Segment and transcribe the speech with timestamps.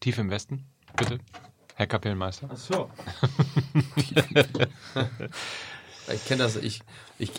[0.00, 0.64] Tief im Westen,
[0.96, 1.18] bitte.
[1.74, 2.48] Herr Kapellmeister.
[2.50, 2.88] Ach so.
[6.10, 6.80] ich kenne das, ich,
[7.18, 7.30] ich,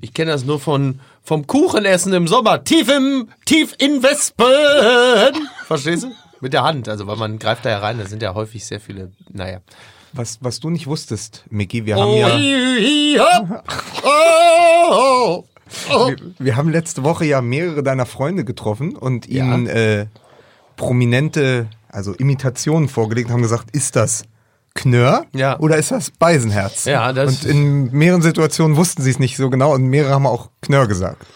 [0.00, 2.64] ich kenne das nur von, vom Kuchenessen im Sommer.
[2.64, 5.46] Tief im, tief in Wespen.
[5.66, 6.12] Verstehst du?
[6.40, 8.80] Mit der Hand, also weil man greift da ja rein, da sind ja häufig sehr
[8.80, 9.60] viele, naja.
[10.14, 13.62] Was, was du nicht wusstest, Micky, wir haben ja, ja.
[14.02, 15.44] Oh,
[15.92, 16.08] oh.
[16.08, 20.06] wir, wir haben letzte Woche ja mehrere deiner Freunde getroffen und ihnen äh,
[20.76, 24.24] prominente, also Imitationen vorgelegt und haben gesagt, ist das
[24.74, 25.58] Knör Ja.
[25.58, 26.84] oder ist das Beisenherz?
[26.84, 30.26] Ja, das- Und in mehreren Situationen wussten sie es nicht so genau und mehrere haben
[30.26, 31.26] auch Knör gesagt.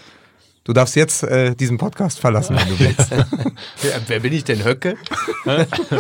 [0.63, 3.11] Du darfst jetzt äh, diesen Podcast verlassen, wenn du willst.
[3.83, 4.97] Wer, wer bin ich denn, Höcke?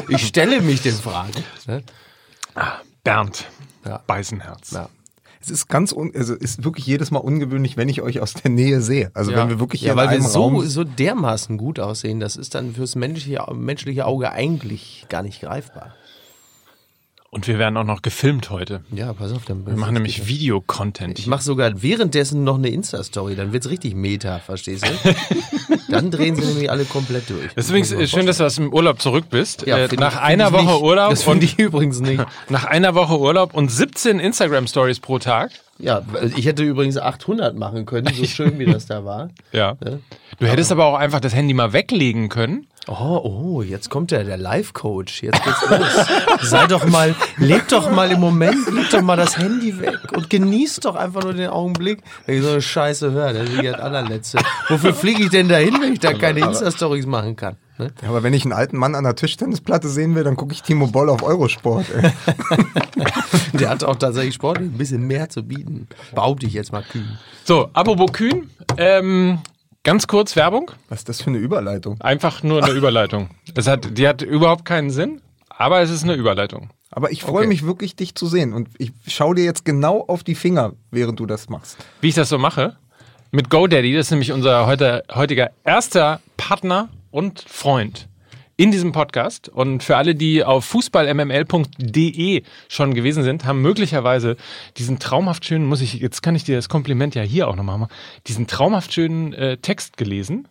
[0.09, 1.33] ich stelle mich den Fragen.
[1.66, 1.83] ne?
[3.02, 3.45] Bernd.
[3.84, 4.00] Ja.
[4.06, 4.70] Beißenherz.
[4.70, 4.89] Ja.
[5.45, 8.51] Es ist ganz, un also ist wirklich jedes Mal ungewöhnlich, wenn ich euch aus der
[8.51, 9.11] Nähe sehe.
[9.12, 12.19] Also wenn wir wirklich hier ja, weil in wir so, Raum so dermaßen gut aussehen,
[12.19, 15.95] das ist dann fürs menschliche, menschliche Auge eigentlich gar nicht greifbar.
[17.34, 18.83] Und wir werden auch noch gefilmt heute.
[18.92, 21.19] Ja, pass auf, dann Wir machen nämlich Videocontent.
[21.19, 25.14] Ich mache sogar währenddessen noch eine Insta-Story, dann wird's richtig Meta, verstehst du?
[25.89, 27.50] dann drehen sie nämlich alle komplett durch.
[27.56, 29.67] Es ist übrigens schön, dass du aus dem Urlaub zurück bist.
[29.67, 30.83] Ja, äh, nach einer Woche nicht.
[30.83, 32.25] Urlaub Das und finde ich übrigens nicht.
[32.50, 35.51] nach einer Woche Urlaub und 17 Instagram Stories pro Tag.
[35.80, 36.03] Ja,
[36.36, 39.30] ich hätte übrigens 800 machen können, so schön wie das da war.
[39.51, 39.77] Ja.
[40.39, 42.69] Du hättest aber auch einfach das Handy mal weglegen können.
[42.86, 45.22] Oh, oh, jetzt kommt der, der Life-Coach.
[45.22, 46.06] Jetzt geht's los.
[46.50, 50.28] Sei doch mal, leg doch mal im Moment, leg doch mal das Handy weg und
[50.28, 53.32] genieß doch einfach nur den Augenblick, wenn ich so eine Scheiße höre.
[53.32, 54.38] Das ist ja das allerletzte.
[54.68, 57.56] Wofür fliege ich denn dahin, wenn ich da keine Insta-Stories machen kann?
[57.78, 57.90] Ne?
[58.02, 60.62] Ja, aber wenn ich einen alten Mann an der Tischtennisplatte sehen will, dann gucke ich
[60.62, 61.86] Timo Boll auf Eurosport.
[61.90, 62.12] Ey.
[63.58, 65.88] Der hat auch tatsächlich sportlich ein bisschen mehr zu bieten.
[66.14, 67.18] Behaupte ich jetzt mal kühn.
[67.44, 68.50] So, apropos Kühn.
[68.77, 69.40] Ähm,
[69.84, 70.70] ganz kurz Werbung.
[70.88, 72.00] Was ist das für eine Überleitung?
[72.00, 73.30] Einfach nur eine Überleitung.
[73.54, 76.70] Es hat, die hat überhaupt keinen Sinn, aber es ist eine Überleitung.
[76.90, 77.46] Aber ich freue Okay.
[77.48, 78.52] mich wirklich, dich zu sehen.
[78.52, 81.77] Und ich schaue dir jetzt genau auf die Finger, während du das machst.
[82.00, 82.77] Wie ich das so mache,
[83.33, 88.08] mit GoDaddy, das ist nämlich unser heute, heutiger erster Partner und Freund
[88.57, 89.48] in diesem Podcast.
[89.48, 94.37] Und für alle, die auf fußballmml.de schon gewesen sind, haben möglicherweise
[94.77, 97.79] diesen traumhaft schönen, muss ich, jetzt kann ich dir das Kompliment ja hier auch nochmal
[97.79, 97.92] machen,
[98.27, 100.48] diesen traumhaft schönen äh, Text gelesen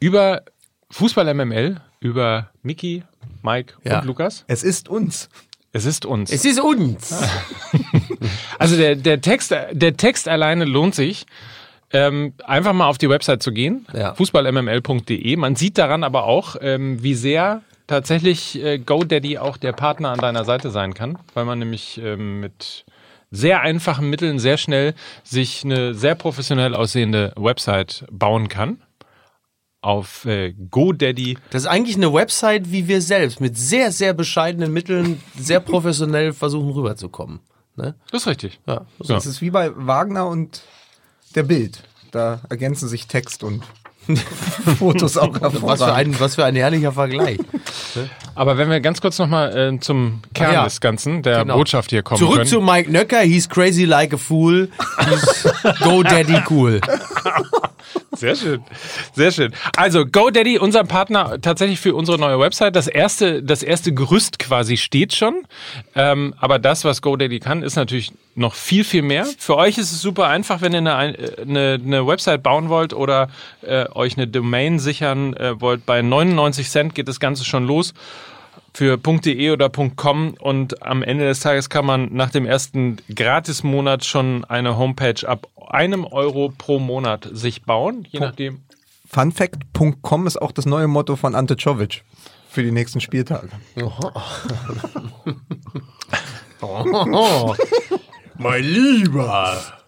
[0.00, 0.42] über
[0.90, 3.02] Fußball MML, über Miki,
[3.42, 4.00] Mike Ja.
[4.00, 4.44] und Lukas.
[4.46, 5.28] Es ist uns.
[5.72, 6.30] Es ist uns.
[6.30, 7.14] Es ist uns.
[8.58, 11.26] Also der, der, Text, der Text alleine lohnt sich.
[11.92, 14.14] Ähm, einfach mal auf die Website zu gehen, Ja.
[14.14, 15.36] fußballmml.de.
[15.36, 20.18] Man sieht daran aber auch, ähm, wie sehr tatsächlich äh, GoDaddy auch der Partner an
[20.18, 22.84] deiner Seite sein kann, weil man nämlich ähm, mit
[23.30, 24.94] sehr einfachen Mitteln sehr schnell
[25.24, 28.78] sich eine sehr professionell aussehende Website bauen kann.
[29.80, 31.38] Auf äh, GoDaddy.
[31.50, 36.32] Das ist eigentlich eine Website wie wir selbst, mit sehr, sehr bescheidenen Mitteln, sehr professionell
[36.32, 37.40] versuchen rüberzukommen.
[37.74, 37.96] Ne?
[38.12, 38.60] Das ist richtig.
[38.66, 38.86] Ja.
[39.00, 39.16] So.
[39.16, 40.62] Es ist wie bei Wagner und
[41.32, 41.82] der Bild.
[42.10, 43.62] Da ergänzen sich Text und
[44.78, 46.14] Fotos auch Was für, hervorragend.
[46.16, 47.38] ein, was für ein herrlicher Vergleich.
[48.34, 50.64] Aber wenn wir ganz kurz nochmal äh, zum Kern ja.
[50.64, 51.56] des Ganzen, der Genau.
[51.56, 52.48] Botschaft hier kommen Zurück können.
[52.48, 54.68] zu Mike Nöcker, he's crazy like a fool,
[55.08, 55.48] he's
[55.84, 56.80] go daddy cool.
[58.12, 58.62] Sehr schön.
[59.14, 59.52] Sehr schön.
[59.76, 62.76] Also GoDaddy, unser Partner tatsächlich für unsere neue Website.
[62.76, 65.46] Das erste, das erste Gerüst quasi steht schon.
[65.94, 69.26] Ähm, aber das, was GoDaddy kann, ist natürlich noch viel, viel mehr.
[69.38, 73.28] Für euch ist es super einfach, wenn ihr eine, eine, eine Website bauen wollt oder
[73.62, 75.86] äh, euch eine Domain sichern äh, wollt.
[75.86, 77.94] Bei 99 Cent geht das Ganze schon los
[78.74, 84.04] für .de oder .com und am Ende des Tages kann man nach dem ersten Gratismonat
[84.04, 88.60] schon eine Homepage ab einem Euro pro Monat sich bauen, je nachdem.
[89.06, 92.02] Funfact.com ist auch das neue Motto von Ante Czovic
[92.48, 93.48] für die nächsten Spieltage.
[96.64, 97.56] Oh,
[98.38, 99.81] mein Lieber.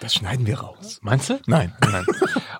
[0.00, 0.98] Das schneiden wir raus.
[1.02, 1.40] Meinst du?
[1.46, 1.72] Nein.
[1.90, 2.06] Nein.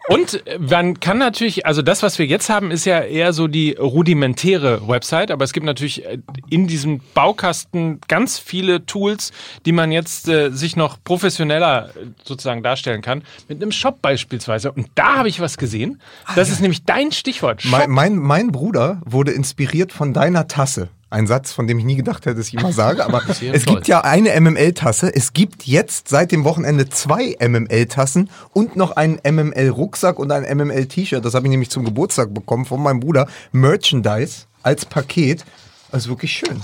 [0.08, 3.46] Und äh, man kann natürlich, also das, was wir jetzt haben, ist ja eher so
[3.46, 6.18] die rudimentäre Website, aber es gibt natürlich äh,
[6.50, 9.32] in diesem Baukasten ganz viele Tools,
[9.66, 13.22] die man jetzt äh, sich noch professioneller äh, sozusagen darstellen kann.
[13.48, 14.72] Mit einem Shop beispielsweise.
[14.72, 16.00] Und da habe ich was gesehen.
[16.34, 17.64] Das ist nämlich dein Stichwort.
[17.64, 20.88] Mein, mein, mein Bruder wurde inspiriert von deiner Tasse.
[21.10, 23.04] Ein Satz, von dem ich nie gedacht hätte, dass ich immer sage.
[23.04, 23.74] Aber es toll.
[23.74, 25.14] gibt ja eine MML-Tasse.
[25.14, 31.24] Es gibt jetzt seit dem Wochenende zwei MML-Tassen und noch einen MML-Rucksack und ein MML-T-Shirt.
[31.24, 33.26] Das habe ich nämlich zum Geburtstag bekommen von meinem Bruder.
[33.52, 35.44] Merchandise als Paket.
[35.90, 36.60] Das ist wirklich schön.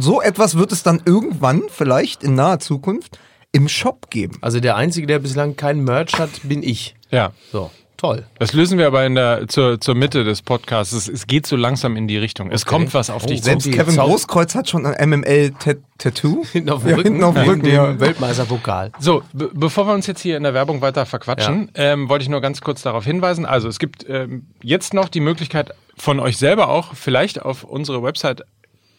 [0.00, 3.18] So etwas wird es dann irgendwann, vielleicht in naher Zukunft,
[3.52, 4.38] im Shop geben.
[4.40, 6.94] Also der Einzige, der bislang kein Merch hat, bin ich.
[7.10, 7.32] Ja.
[7.52, 7.70] So.
[7.96, 8.24] Toll.
[8.38, 10.92] Das lösen wir aber in der, zur, zur Mitte des Podcasts.
[10.92, 12.50] Es, es geht so langsam in die Richtung.
[12.50, 13.44] Es kommt was auf dich zu.
[13.46, 16.44] Selbst Kevin Zau- Großkreuz hat schon ein MML-Tattoo.
[16.52, 17.98] Hinten auf dem Ja, Rücken, hinten auf dem Rücken, ja.
[17.98, 18.92] Weltmeisterpokal.
[18.98, 22.28] So, be bevor wir uns jetzt hier in der Werbung weiter verquatschen, ähm, wollte ich
[22.28, 23.46] nur ganz kurz darauf hinweisen.
[23.46, 28.02] Also es gibt ähm, jetzt noch die Möglichkeit von euch selber auch vielleicht auf unsere
[28.02, 28.42] Website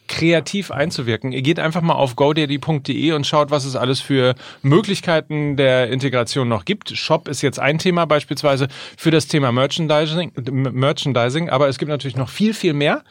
[0.08, 1.32] kreativ einzuwirken.
[1.32, 6.48] Ihr geht einfach mal auf godaddy.de und schaut, was es alles für Möglichkeiten der Integration
[6.48, 6.90] noch gibt.
[6.90, 12.16] Shop ist jetzt ein Thema beispielsweise für das Thema Merchandising, Merchandising aber es gibt natürlich
[12.16, 13.04] noch viel, viel mehr.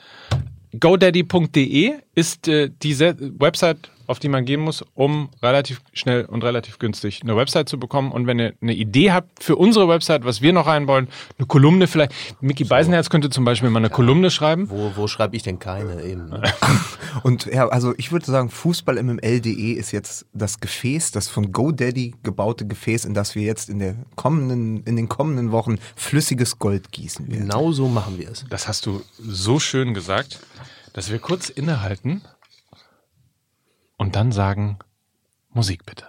[0.79, 6.79] GoDaddy.de ist äh, diese Website, auf die man gehen muss, um relativ schnell und relativ
[6.79, 8.11] günstig eine Website zu bekommen.
[8.11, 11.07] Und wenn ihr eine Idee habt für unsere Website, was wir noch rein wollen,
[11.37, 12.13] eine Kolumne vielleicht.
[12.41, 14.69] Mickey Beisenherz könnte zum Beispiel mal eine Kolumne schreiben.
[14.69, 16.29] Wo, wo schreibe ich denn keine eben?
[16.29, 16.41] Ne?
[17.23, 22.65] Und ja, also ich würde sagen, fußballmml.de ist jetzt das Gefäß, das von GoDaddy gebaute
[22.65, 27.27] Gefäß, in das wir jetzt in der kommenden, in den kommenden Wochen flüssiges Gold gießen
[27.27, 27.41] werden.
[27.41, 28.45] Genau so machen wir es.
[28.49, 30.39] Das hast du so schön gesagt,
[30.93, 32.21] dass wir kurz innehalten
[33.97, 34.77] und dann sagen,
[35.53, 36.05] Musik bitte.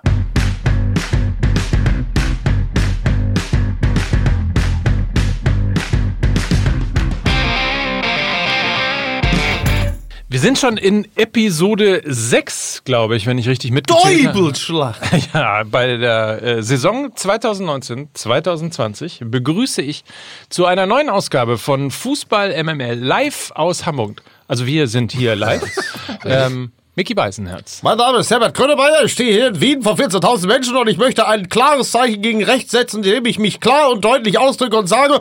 [10.31, 14.38] Wir sind schon in Episode 6, glaube ich, wenn ich richtig mitgezählt habe.
[14.38, 14.96] Teubelschlag.
[15.32, 20.05] Ja, bei der äh, Saison 2019-2020 begrüße ich
[20.50, 24.23] zu einer neuen Ausgabe von Fußball MML live aus Hamburg.
[24.46, 25.64] Also wir sind hier live.
[26.26, 27.81] ähm, Mickey Beisenherz.
[27.85, 30.99] Mein Name ist Herbert Grönemeyer, ich stehe hier in Wien vor 14.000 Menschen und ich
[30.99, 34.89] möchte ein klares Zeichen gegen rechts setzen, indem ich mich klar und deutlich ausdrücke und
[34.89, 35.21] sage...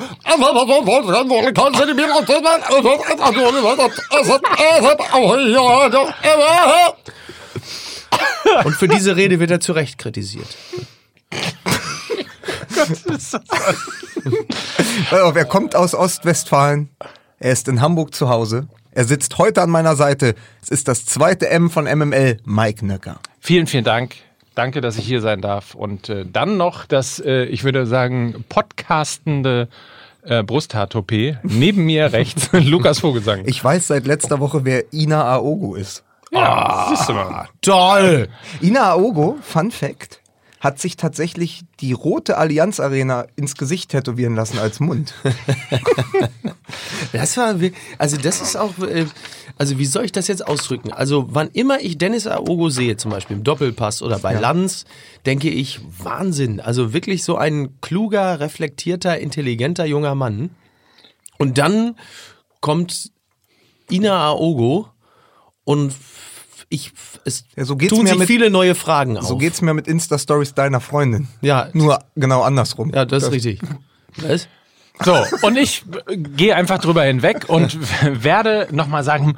[8.63, 10.47] Und für diese Rede wird er zu Recht kritisiert.
[15.11, 16.89] Er kommt aus Ostwestfalen.
[17.37, 18.67] Er ist in Hamburg zu Hause.
[18.97, 20.33] Er sitzt heute an meiner Seite.
[20.59, 23.19] Es ist das zweite M von MML, Mike Nöcker.
[23.39, 24.15] Vielen, vielen Dank.
[24.55, 25.75] Danke, dass ich hier sein darf.
[25.75, 29.67] Und äh, dann noch das, äh, ich würde sagen, podcastende
[30.23, 31.37] äh, Brusthaar-Toupet.
[31.43, 33.43] Neben mir rechts Lukas Vogelsang.
[33.45, 36.03] Ich weiß seit letzter Woche, wer Ina Aogo ist.
[36.31, 37.49] ja, siehst du mal.
[37.61, 38.29] Toll!
[38.63, 40.21] Ina Aogo, Fun Fact,
[40.59, 45.13] hat sich tatsächlich die rote Allianz Arena ins Gesicht tätowieren lassen als Mund.
[47.13, 47.55] Das war,
[47.97, 49.05] also das ist auch, äh,
[49.57, 50.91] also wie soll ich das jetzt ausdrücken?
[50.91, 54.85] Also wann immer ich Dennis Aogo sehe, zum Beispiel im Doppelpass oder bei Lanz,
[55.25, 56.59] denke ich, Wahnsinn.
[56.59, 60.49] Also wirklich so ein kluger, reflektierter, intelligenter junger Mann.
[61.37, 61.95] Und dann
[62.59, 63.11] kommt
[63.89, 64.89] Ina Aogo
[65.63, 65.93] und
[66.69, 66.91] ich,
[67.25, 69.25] es Ja, so geht's tun mir sich mit- viele neue Fragen auf.
[69.25, 71.27] So geht's mir mit Insta-Stories deiner Freundin.
[71.41, 71.69] Ja.
[71.73, 72.91] Nur genau andersrum.
[72.93, 73.59] Ja, das ist richtig.
[74.17, 74.47] Was?
[75.03, 77.77] So, und ich äh, gehe einfach drüber hinweg und
[78.23, 79.37] werde nochmal sagen,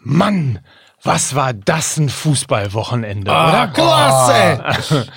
[0.00, 0.58] Mann,
[1.04, 3.70] was war das ein Fußballwochenende, oder?
[3.74, 5.06] Klasse!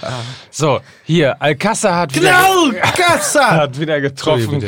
[0.49, 3.51] So, hier, Alcázar hat wieder, Knallkassa!
[3.57, 4.63] hat wieder getroffen.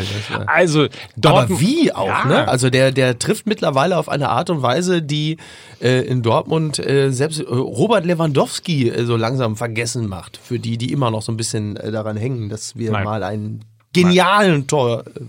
[0.46, 2.26] Also, Aber Dortmund, wie auch, Ja.
[2.26, 2.48] ne?
[2.48, 5.38] Also der, der trifft mittlerweile auf eine Art und Weise, die
[5.82, 10.36] äh, in Dortmund äh, selbst äh, Robert Lewandowski äh, so langsam vergessen macht.
[10.36, 13.06] Für die, die immer noch so ein bisschen äh, daran hängen, dass wir Nein.
[13.06, 15.22] mal einen genialen Tor, äh,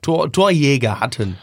[0.00, 1.36] Tor, Torjäger hatten.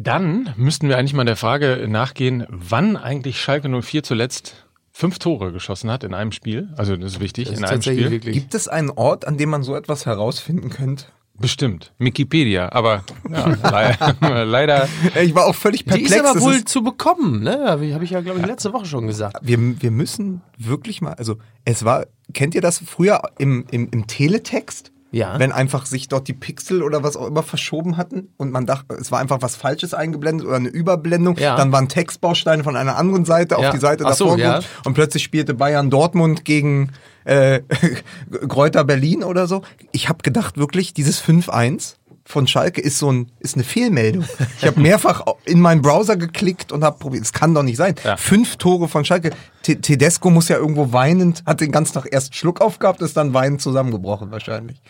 [0.00, 5.50] Dann müssten wir eigentlich mal der Frage nachgehen, wann eigentlich Schalke 04 zuletzt fünf Tore
[5.52, 6.68] geschossen hat in einem Spiel.
[6.76, 8.10] Also das ist wichtig, Das in ist einem Spiel.
[8.10, 8.34] wirklich.
[8.34, 11.06] Gibt es einen Ort, an dem man so etwas herausfinden könnte?
[11.40, 11.92] Bestimmt.
[11.98, 14.88] Wikipedia, aber ja, leider, leider
[15.22, 16.10] Ich war auch völlig Die perplex.
[16.12, 17.64] ist aber wohl ist- zu bekommen, ne?
[17.66, 19.36] Habe ich, hab ich ja, glaube ich, letzte Woche schon gesagt.
[19.42, 24.06] wir, wir müssen wirklich mal, also es war, kennt ihr das früher im, im, im
[24.08, 24.90] Teletext?
[25.10, 25.38] Ja.
[25.38, 28.94] Wenn einfach sich dort die Pixel oder was auch immer verschoben hatten und man dachte,
[28.96, 31.56] es war einfach was Falsches eingeblendet oder eine Überblendung, Ja.
[31.56, 33.68] dann waren Textbausteine von einer anderen Seite Ja.
[33.68, 34.58] auf die Seite Ach so, davor ja.
[34.58, 36.90] geguckt und plötzlich spielte Bayern Dortmund gegen
[37.24, 37.60] äh,
[38.48, 39.62] Kräuter Berlin oder so.
[39.92, 41.96] Ich habe gedacht wirklich, dieses 5-1
[42.30, 44.22] von Schalke ist so ein ist eine Fehlmeldung.
[44.58, 47.24] Ich habe mehrfach in meinen Browser geklickt und habe probiert.
[47.24, 47.94] Es kann doch nicht sein.
[48.04, 48.18] Ja.
[48.18, 49.30] Fünf Tore von Schalke.
[49.62, 53.32] Te- Tedesco muss ja irgendwo weinend, hat den ganzen Tag erst Schluck aufgehabt, ist dann
[53.32, 54.80] weinend zusammengebrochen wahrscheinlich.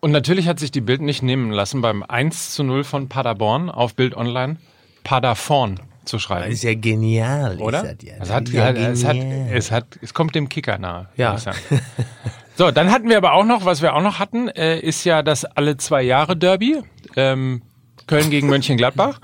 [0.00, 3.70] Und natürlich hat sich die Bild nicht nehmen lassen, beim 1 zu 0 von Paderborn
[3.70, 4.56] auf Bild Online
[5.02, 6.44] Paderborn zu schreiben.
[6.44, 7.82] Das ist ja genial, Oder?
[7.84, 8.14] Ist das ja.
[8.14, 9.48] es, Das hat, ja es, hat, genial.
[9.52, 11.08] es, hat, es kommt dem Kicker nahe.
[11.16, 11.36] Ja.
[12.58, 15.22] So, dann hatten wir aber auch noch, was wir auch noch hatten, äh, ist ja
[15.22, 16.82] das alle zwei Jahre Derby.
[17.14, 17.62] Ähm,
[18.08, 19.20] Köln gegen Mönchengladbach.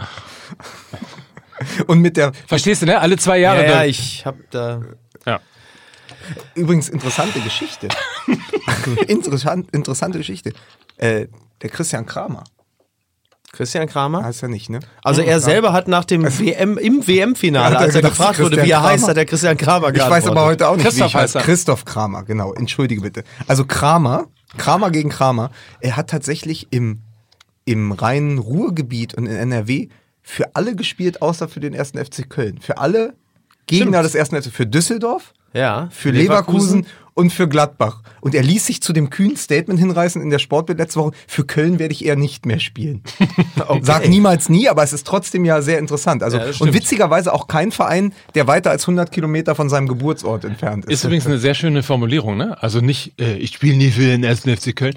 [1.89, 3.01] Und mit der Verstehst du, ne?
[3.01, 4.83] Alle zwei Jahre ja, ja, ich habe da.
[5.27, 5.41] Ja.
[6.55, 7.89] übrigens interessante Geschichte.
[9.09, 10.53] Interessant, interessante Geschichte.
[10.97, 11.27] Äh,
[11.61, 12.45] der Christian Kramer.
[13.55, 14.23] Christian Kramer?
[14.25, 14.81] Heißt er nicht, ne?
[15.03, 18.63] Also er selber hat nach dem WM, im WM-Finale, er als er gedacht, gefragt wurde,
[18.63, 20.31] wie er heißt, hat der Christian Kramer Ich weiß geantwortet.
[20.31, 21.43] aber heute auch nicht, Christoph wie ich heißt er.
[21.43, 22.53] Christoph Kramer, genau.
[22.53, 23.25] Entschuldige bitte.
[23.47, 24.27] Also Kramer,
[24.59, 27.01] Kramer gegen Kramer, er hat tatsächlich im,
[27.65, 29.89] im reinen Ruhrgebiet und in NRW
[30.23, 32.59] für alle gespielt, außer für den ersten FC Köln.
[32.61, 33.15] Für alle
[33.67, 35.89] Gegner des ersten FC, für Düsseldorf, Ja.
[35.91, 36.87] für Leverkusen.
[37.15, 38.03] Und für Gladbach.
[38.21, 41.45] Und er ließ sich zu dem kühnen Statement hinreißen in der Sportbild letzte Woche, für
[41.47, 43.03] Köln werde ich eher nicht mehr spielen.
[43.83, 46.23] Sag niemals nie, aber es ist trotzdem ja sehr interessant.
[46.23, 50.45] Also, Ja, und witzigerweise auch kein Verein, der weiter als 100 Kilometer von seinem Geburtsort
[50.45, 50.93] entfernt ist.
[50.93, 52.61] Ist übrigens eine sehr schöne Formulierung, ne?
[52.63, 54.95] Also nicht, äh, ich spiele nie für den ersten FC Köln.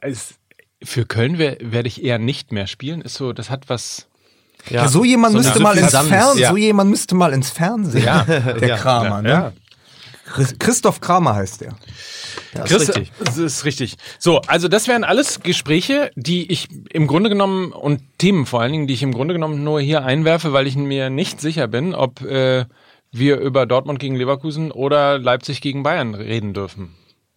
[0.00, 0.34] Es,
[0.82, 3.00] für Köln wer- werde ich eher nicht mehr spielen.
[3.00, 4.06] Ist so, das hat was.
[4.70, 6.50] Ja, so jemand So müsste mal ins Fernsehen, ja.
[6.50, 8.02] so jemand müsste mal ins Fernsehen.
[8.04, 8.22] Ja.
[8.24, 8.76] Der Ja.
[8.76, 9.52] Kramer, ne?
[10.26, 10.32] Ja.
[10.32, 11.74] Chris- Christoph Kramer heißt der.
[12.54, 13.12] Das Chris, ist richtig.
[13.22, 13.96] Das ist richtig.
[14.18, 18.72] So, also das wären alles Gespräche, die ich im Grunde genommen und Themen vor allen
[18.72, 21.94] Dingen, die ich im Grunde genommen nur hier einwerfe, weil ich mir nicht sicher bin,
[21.94, 22.64] ob äh,
[23.12, 26.94] wir über Dortmund gegen Leverkusen oder Leipzig gegen Bayern reden dürfen.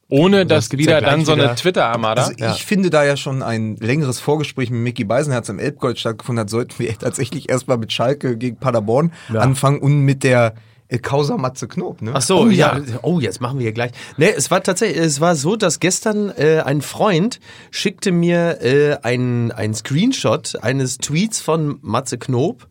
[0.10, 2.28] Ohne dass wieder ja dann so eine Twitter-Armada.
[2.28, 6.42] Also ich finde, da ja schon ein längeres Vorgespräch mit Mickey Beisenherz im Elbgold stattgefunden
[6.42, 10.54] hat, sollten wir tatsächlich erstmal mit Schalke gegen Paderborn anfangen und mit der
[10.90, 12.02] äh, Causa Matze Knob.
[12.02, 12.12] Ne?
[12.14, 12.78] Ach so, Oh, ja.
[12.78, 13.00] ja.
[13.02, 13.92] Oh, jetzt machen wir hier gleich.
[14.18, 17.40] Nee, es war tatsächlich, es war so, dass gestern äh, ein Freund
[17.72, 22.68] schickte mir äh, einen ein Screenshot eines Tweets von Matze Knob,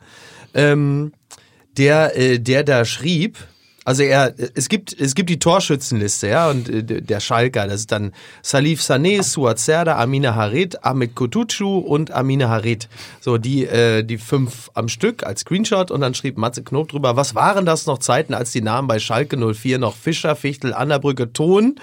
[0.54, 1.12] ähm,
[1.76, 3.37] der, äh, der da schrieb,
[3.87, 7.93] also er, es gibt, es gibt die Torschützenliste, ja, und äh, der Schalker, das ist
[7.93, 8.12] dann
[8.43, 12.88] Salif Sané, Suat Serdar, Amina Harit, Ahmed Kutucu und Amina Harit.
[13.21, 17.14] So, die, äh, die fünf am Stück als Screenshot und dann schrieb Matze Knob drüber,
[17.14, 21.33] was waren das noch Zeiten, als die Namen bei Schalke 04 noch Fischer, Fichtel, Annabrücke,
[21.33, 21.76] Ton,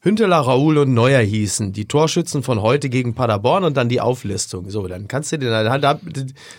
[0.00, 1.74] Hünteler, Raoul und Neuer hießen.
[1.74, 4.70] Die Torschützen von heute gegen Paderborn und dann die Auflistung.
[4.70, 6.00] So, dann kannst du dir, dann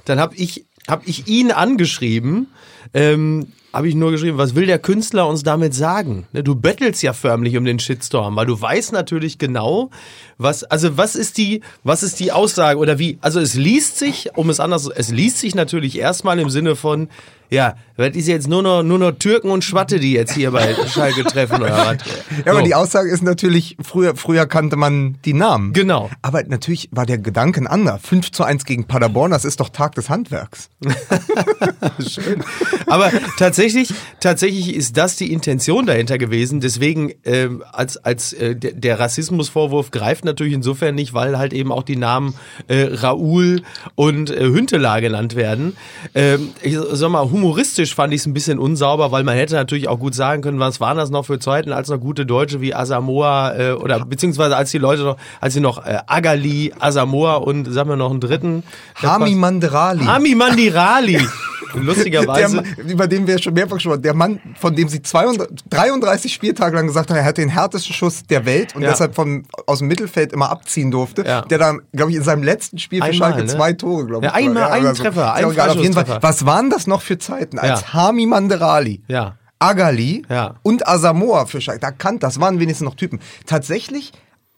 [0.05, 2.49] dann hab ich, hab ich ihn angeschrieben,
[2.93, 6.27] ähm, habe ich nur geschrieben, was will der Künstler uns damit sagen?
[6.31, 9.89] Ne, Du bettelst ja förmlich um den Shitstorm, weil du weißt natürlich genau,
[10.37, 14.29] was, also was ist die, was ist die Aussage oder wie, also es liest sich,
[14.35, 17.07] um es anders, es liest sich natürlich erstmal im Sinne von,
[17.49, 20.75] ja, das ist jetzt nur noch, nur noch Türken und Schwatte, die jetzt hier bei
[20.87, 21.97] Schalke treffen oder was?
[22.45, 22.65] Ja, aber So.
[22.65, 25.73] die Aussage ist natürlich, früher, früher kannte man die Namen.
[25.73, 26.09] Genau.
[26.21, 27.99] Aber natürlich war der Gedanke ein anderer.
[27.99, 30.69] 5 zu 1 gegen Paderborn, das ist doch Tag des Handwerks.
[32.87, 36.59] Aber tatsächlich, tatsächlich ist das die Intention dahinter gewesen.
[36.59, 41.83] Deswegen, ähm, als, als äh, der, Rassismusvorwurf greift natürlich insofern nicht, weil halt eben auch
[41.83, 42.35] die Namen
[42.67, 43.61] äh, Raoul
[43.95, 45.75] und äh, Hünteler genannt werden.
[46.15, 49.87] Ähm, ich sag mal, humoristisch fand ich es ein bisschen unsauber, weil man hätte natürlich
[49.87, 52.73] auch gut sagen können, was waren das noch für Zeiten, als noch gute Deutsche wie
[52.73, 57.65] Asamoah äh, oder beziehungsweise als die Leute noch, als sie noch äh, Agali, Asamoah und
[57.71, 58.63] sagen wir noch einen dritten.
[59.01, 60.05] Hami Manderali.
[60.05, 61.19] Hami Mandirali.
[61.73, 62.62] Lustigerweise.
[62.63, 66.75] Mann, über den wir schon mehrfach schon der Mann, von dem sie 32, 33 Spieltage
[66.75, 68.89] lang gesagt haben, er hat den härtesten Schuss der Welt und Ja.
[68.89, 71.41] deshalb von, aus dem Mittelfeld immer abziehen durfte, Ja.
[71.41, 73.53] der dann, glaube ich, in seinem letzten Spiel für Einmal, Schalke ne?
[73.53, 74.31] zwei Tore, glaube ich.
[74.31, 74.71] Ja, einmal war.
[74.71, 75.03] einen oder so.
[75.03, 76.17] Treffer, auch egal, auf jeden Fall.
[76.21, 77.93] Was waren das noch für Zeiten, als.
[77.93, 79.37] Hami Manderali, Ja.
[79.59, 80.23] Agali
[80.63, 83.19] und Asamoah für Schalke, da kann, das waren wenigstens noch Typen.
[83.45, 84.11] Tatsächlich,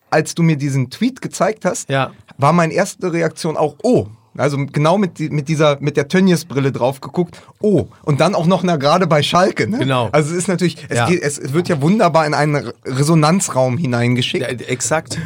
[0.10, 1.90] als du mir diesen Tweet gezeigt hast,
[2.38, 7.02] war meine erste Reaktion auch, oh, also genau mit, mit dieser, mit der Tönnies-Brille drauf
[7.02, 9.80] geguckt, oh, und dann auch noch na, gerade bei Schalke, ne?
[9.80, 10.10] Genau.
[10.12, 11.08] Also es ist natürlich, es, Ja.
[11.08, 15.18] geht, es wird ja wunderbar in einen Re- Resonanzraum hineingeschickt, Ja, exakt.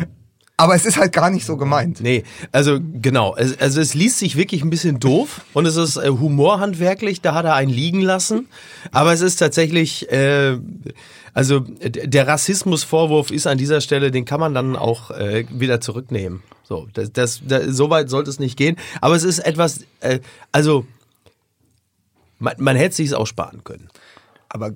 [0.58, 2.01] aber es ist halt gar nicht so gemeint.
[2.01, 3.36] Nee, also genau.
[3.38, 7.34] Es, also es liest sich wirklich ein bisschen doof und es ist äh, humorhandwerklich, da
[7.34, 8.48] hat er einen liegen lassen.
[8.92, 10.58] Aber es ist tatsächlich, äh,
[11.34, 16.44] also der Rassismusvorwurf ist an dieser Stelle, den kann man dann auch äh, wieder zurücknehmen.
[16.70, 18.76] So, das, das, das, so weit sollte es nicht gehen.
[19.02, 20.20] Aber es ist etwas, äh,
[20.52, 20.86] also
[22.38, 23.90] man, man hätte sich auch sparen können.
[24.50, 24.72] Aber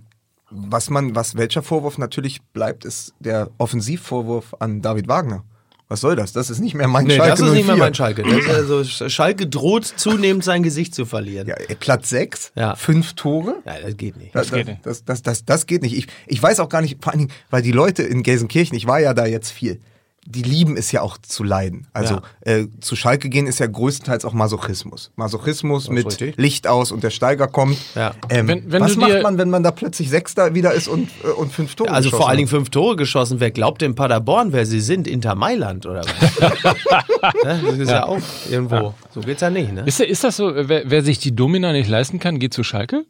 [0.49, 5.43] was man, was welcher Vorwurf natürlich bleibt, ist der Offensivvorwurf an David Wagner.
[5.89, 6.33] Was soll das?
[6.33, 7.83] Das ist nicht mehr mein Nee, Schalke das ist nicht mehr 04.
[7.83, 8.23] mein Schalke.
[8.23, 11.47] Das ist also, Sch- Schalke droht zunehmend sein Gesicht zu verlieren.
[11.47, 12.75] Ja, Platz 6, Ja.
[12.75, 13.57] fünf Tore.
[13.65, 14.33] Ja, das geht nicht.
[14.33, 14.85] Das, geht das, nicht.
[14.85, 15.95] das, das, das, das geht nicht.
[15.95, 18.87] Ich, ich weiß auch gar nicht, vor allen Dingen, weil die Leute in Gelsenkirchen, ich
[18.87, 19.79] war ja da jetzt viel,
[20.25, 21.87] die lieben es ja auch zu leiden.
[21.93, 25.11] Also äh, zu Schalke gehen ist ja größtenteils auch Masochismus.
[25.15, 26.37] Masochismus mit richtig.
[26.37, 27.77] Licht aus und der Steiger kommt.
[27.95, 28.13] Ja.
[28.29, 31.27] Ähm, Wenn- wenn was macht man, wenn man da plötzlich Sechster wieder ist und, äh,
[31.27, 33.39] und fünf Tore Also vor geschossen allen Dingen fünf Tore geschossen.
[33.39, 35.07] Wer glaubt in Paderborn, wer sie sind?
[35.07, 36.53] Inter Mailand oder was?
[37.43, 38.93] Das ist ja, auch irgendwo.
[39.13, 39.83] So geht's ja nicht, ne?
[39.85, 43.05] Ist, ist das so, wer, wer sich die Domina nicht leisten kann, geht zu Schalke?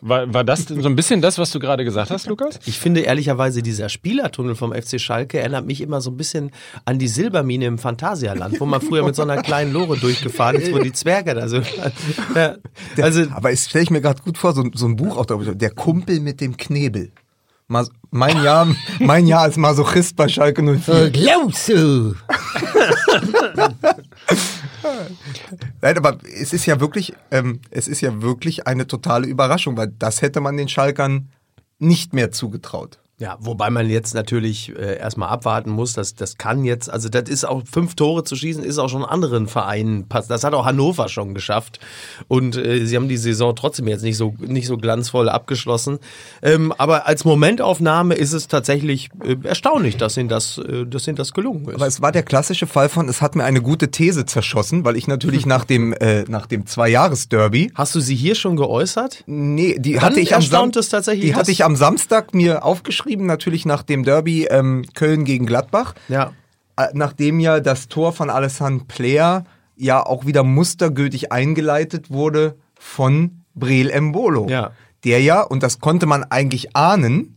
[0.00, 2.58] War, war das so ein bisschen das, was du gerade gesagt hast, Lukas?
[2.66, 6.50] Ich finde ehrlicherweise, dieser Spielertunnel vom FC Schalke erinnert mich immer so ein bisschen
[6.84, 10.72] an die Silbermine im Phantasialand, wo man früher mit so einer kleinen Lore durchgefahren ist,
[10.72, 11.60] wo die Zwerge da so.
[12.34, 12.56] Ja,
[13.00, 15.54] also, Aber es stelle ich mir gerade gut vor, so, so ein Buch auch darüber.
[15.54, 17.12] Der Kumpel mit dem Knebel.
[17.68, 18.66] Mas mein Jahr,
[18.98, 21.10] mein Jahr als Masochist bei Schalke 04.
[21.10, 22.14] glaubst du?
[25.80, 29.92] Nein, aber es ist ja wirklich, ähm, es ist ja wirklich eine totale Überraschung, weil
[29.98, 31.30] das hätte man den Schalkern
[31.78, 33.01] nicht mehr zugetraut.
[33.22, 37.28] Ja, wobei man jetzt natürlich äh, erstmal abwarten muss, dass das kann jetzt, also das
[37.28, 40.26] ist auch fünf Tore zu schießen, ist auch schon anderen Vereinen pass.
[40.26, 41.78] Das hat auch Hannover schon geschafft
[42.26, 46.00] und äh, sie haben die Saison trotzdem jetzt nicht so nicht so glanzvoll abgeschlossen.
[46.42, 51.14] Ähm, aber als Momentaufnahme ist es tatsächlich äh, erstaunlich, dass ihnen das, äh, dass ihnen
[51.16, 51.76] das gelungen ist.
[51.76, 54.96] Aber es war der klassische Fall von, es hat mir eine gute These zerschossen, weil
[54.96, 59.22] ich natürlich nach dem, äh, nach dem Zwei-Jahres-Derby Hast du sie hier schon geäußert?
[59.26, 62.64] Nee, die Dann hatte ich am erstaunt Sam- tatsächlich, Die hatte ich am Samstag mir
[62.64, 65.94] aufgeschrieben, natürlich nach dem Derby ähm, Köln gegen Gladbach.
[66.08, 66.32] Ja.
[66.76, 69.44] Äh, Nachdem ja das Tor von Alessandro Player
[69.76, 74.48] ja auch wieder mustergültig eingeleitet wurde von Breel Embolo.
[74.48, 74.72] Ja.
[75.04, 77.36] Der ja, und das konnte man eigentlich ahnen,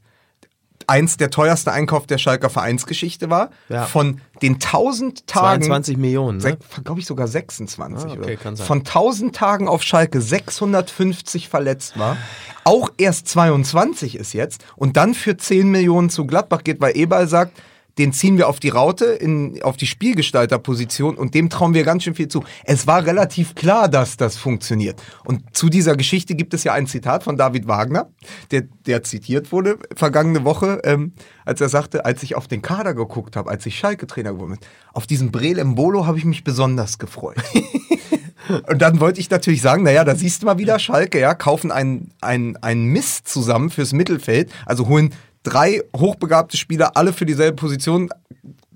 [0.87, 3.49] eins der teuerste Einkauf der Schalker Vereinsgeschichte war.
[3.69, 3.85] Ja.
[3.85, 5.63] Von den 1000 Tagen.
[5.63, 6.57] 22 Millionen, ne?
[6.83, 8.09] Glaube ich sogar 26.
[8.09, 8.57] Ah, okay, oder?
[8.57, 12.17] Von 1000 Tagen auf Schalke 650 verletzt war.
[12.63, 14.63] Auch erst 22 ist jetzt.
[14.75, 17.57] Und dann für 10 Millionen zu Gladbach geht, weil Eberl sagt,
[17.97, 22.03] den ziehen wir auf die Raute, in, auf die Spielgestalterposition und dem trauen wir ganz
[22.03, 22.43] schön viel zu.
[22.63, 25.01] Es war relativ klar, dass das funktioniert.
[25.23, 28.09] Und zu dieser Geschichte gibt es ja ein Zitat von David Wagner,
[28.51, 31.13] der, der zitiert wurde vergangene Woche, ähm,
[31.45, 34.69] als er sagte, als ich auf den Kader geguckt habe, als ich Schalke-Trainer geworden bin,
[34.93, 37.37] auf diesen Breel Embolo habe ich mich besonders gefreut.
[38.69, 41.71] Und dann wollte ich natürlich sagen, naja, da siehst du mal wieder Schalke, ja, kaufen
[41.71, 45.13] einen, einen, einen Mist zusammen fürs Mittelfeld, also holen
[45.45, 48.09] drei hochbegabte Spieler, alle für dieselbe Position.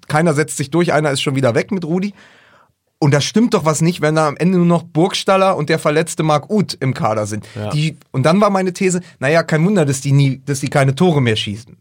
[0.08, 2.14] Keiner setzt sich durch, einer ist schon wieder weg mit Rudi.
[3.02, 5.80] Und da stimmt doch was nicht, wenn da am Ende nur noch Burgstaller und der
[5.80, 7.46] verletzte Marc Uth im Kader sind.
[7.74, 10.96] Die, und dann war meine These, naja, kein Wunder, dass die nie, dass die keine
[10.96, 11.78] Tore mehr schießen.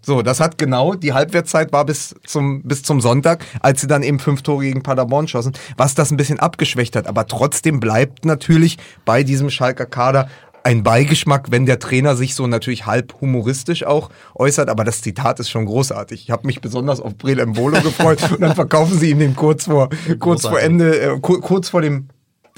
[0.00, 4.02] So, das hat genau, die Halbwertszeit war bis zum, bis zum Sonntag, als sie dann
[4.02, 7.06] eben fünf Tore gegen Paderborn schossen, was das ein bisschen abgeschwächt hat.
[7.06, 10.28] Aber trotzdem bleibt natürlich bei diesem Schalker Kader
[10.68, 15.40] ein Beigeschmack, wenn der Trainer sich so natürlich halb humoristisch auch äußert, aber das Zitat
[15.40, 16.22] ist schon großartig.
[16.24, 19.64] Ich habe mich besonders auf Breel Embolo gefreut und dann verkaufen sie ihm den kurz
[19.64, 20.62] vor, kurz vor Großartig.
[20.64, 22.08] Ende, äh, ku- kurz vor dem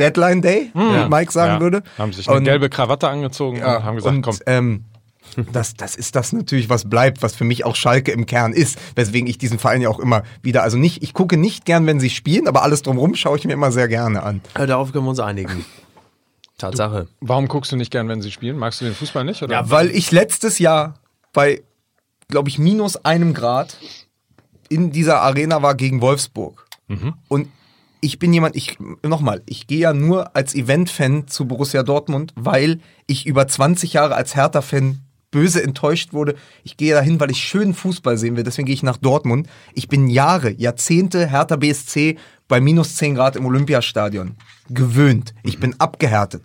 [0.00, 1.60] Deadline Day, wie Mike sagen Ja.
[1.60, 1.82] würde.
[1.98, 4.36] Haben sich eine Und- gelbe Krawatte angezogen ja, und haben gesagt, und, komm.
[4.46, 4.84] Ähm,
[5.52, 8.76] das, das ist das natürlich, was bleibt, was für mich auch Schalke im Kern ist,
[8.96, 12.00] weswegen ich diesen Verein ja auch immer wieder, also nicht, ich gucke nicht gern, wenn
[12.00, 14.40] sie spielen, aber alles drumherum schaue ich mir immer sehr gerne an.
[14.54, 15.64] Äh, Darauf können wir uns einigen.
[16.60, 17.08] Tatsache.
[17.20, 18.56] Warum guckst du nicht gern, wenn sie spielen?
[18.56, 19.42] Magst du den Fußball nicht?
[19.42, 19.52] Oder?
[19.52, 20.94] Ja, weil ich letztes Jahr
[21.32, 21.62] bei,
[22.28, 23.76] glaube ich, minus einem Grad
[24.68, 26.66] in dieser Arena war gegen Wolfsburg.
[27.28, 27.48] Und
[28.00, 32.80] ich bin jemand, ich, nochmal, ich gehe ja nur als Event-Fan zu Borussia Dortmund, weil
[33.06, 36.34] ich über 20 Jahre als Hertha-Fan böse enttäuscht wurde.
[36.64, 39.48] Ich gehe dahin, weil ich schönen Fußball sehen will, deswegen gehe ich nach Dortmund.
[39.74, 42.16] Ich bin Jahre, Jahrzehnte Hertha BSC
[42.48, 44.34] bei minus 10 Grad im Olympiastadion
[44.74, 45.34] gewöhnt.
[45.42, 46.42] Ich bin abgehärtet.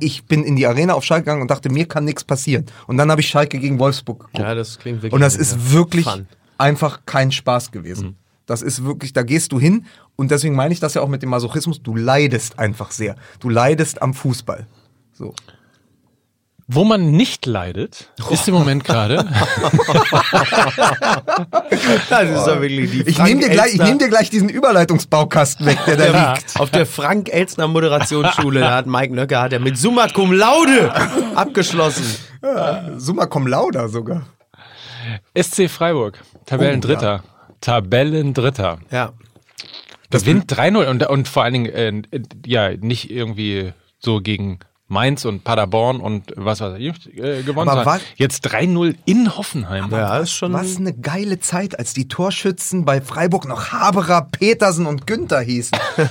[0.00, 2.66] Ich bin in die Arena auf Schalke gegangen und dachte, mir kann nichts passieren.
[2.86, 4.38] Und dann habe ich Schalke gegen Wolfsburg geguckt.
[4.38, 5.12] Ja, das klingt wirklich.
[5.12, 6.26] Und das ist wirklich Fun.
[6.58, 8.16] einfach kein Spaß gewesen.
[8.46, 11.22] Das ist wirklich, da gehst du hin und deswegen meine ich das ja auch mit
[11.22, 13.16] dem Masochismus, du leidest einfach sehr.
[13.40, 14.66] Du leidest am Fußball.
[15.12, 15.34] So.
[16.66, 19.26] Wo man nicht leidet, ist im Moment gerade.
[22.08, 24.48] Das ist ja wirklich die Ich Frank nehme dir, gleich- ich nehm dir gleich diesen
[24.48, 26.58] Überleitungsbaukasten weg, der da Ja, liegt.
[26.60, 30.92] auf der Frank-Elstner Moderationsschule, da hat Mike Nöcker hat er mit Summa Cum Laude
[31.34, 32.04] abgeschlossen.
[32.98, 34.26] Summa cum lauda sogar.
[35.38, 37.22] SC Freiburg, Tabellendritter.
[37.60, 38.78] Tabellendritter.
[38.90, 39.12] Ja.
[40.10, 45.44] Gewinnt 3-0 und, und vor allen Dingen, äh, ja, nicht irgendwie so gegen Mainz und
[45.44, 49.90] Paderborn und was weiß ich äh, gewonnen, Aber was- jetzt 3-0 in Hoffenheim.
[49.90, 50.52] Ja, ist schon.
[50.52, 55.78] Was eine geile Zeit, als die Torschützen bei Freiburg noch Haberer, Petersen und Günther hießen.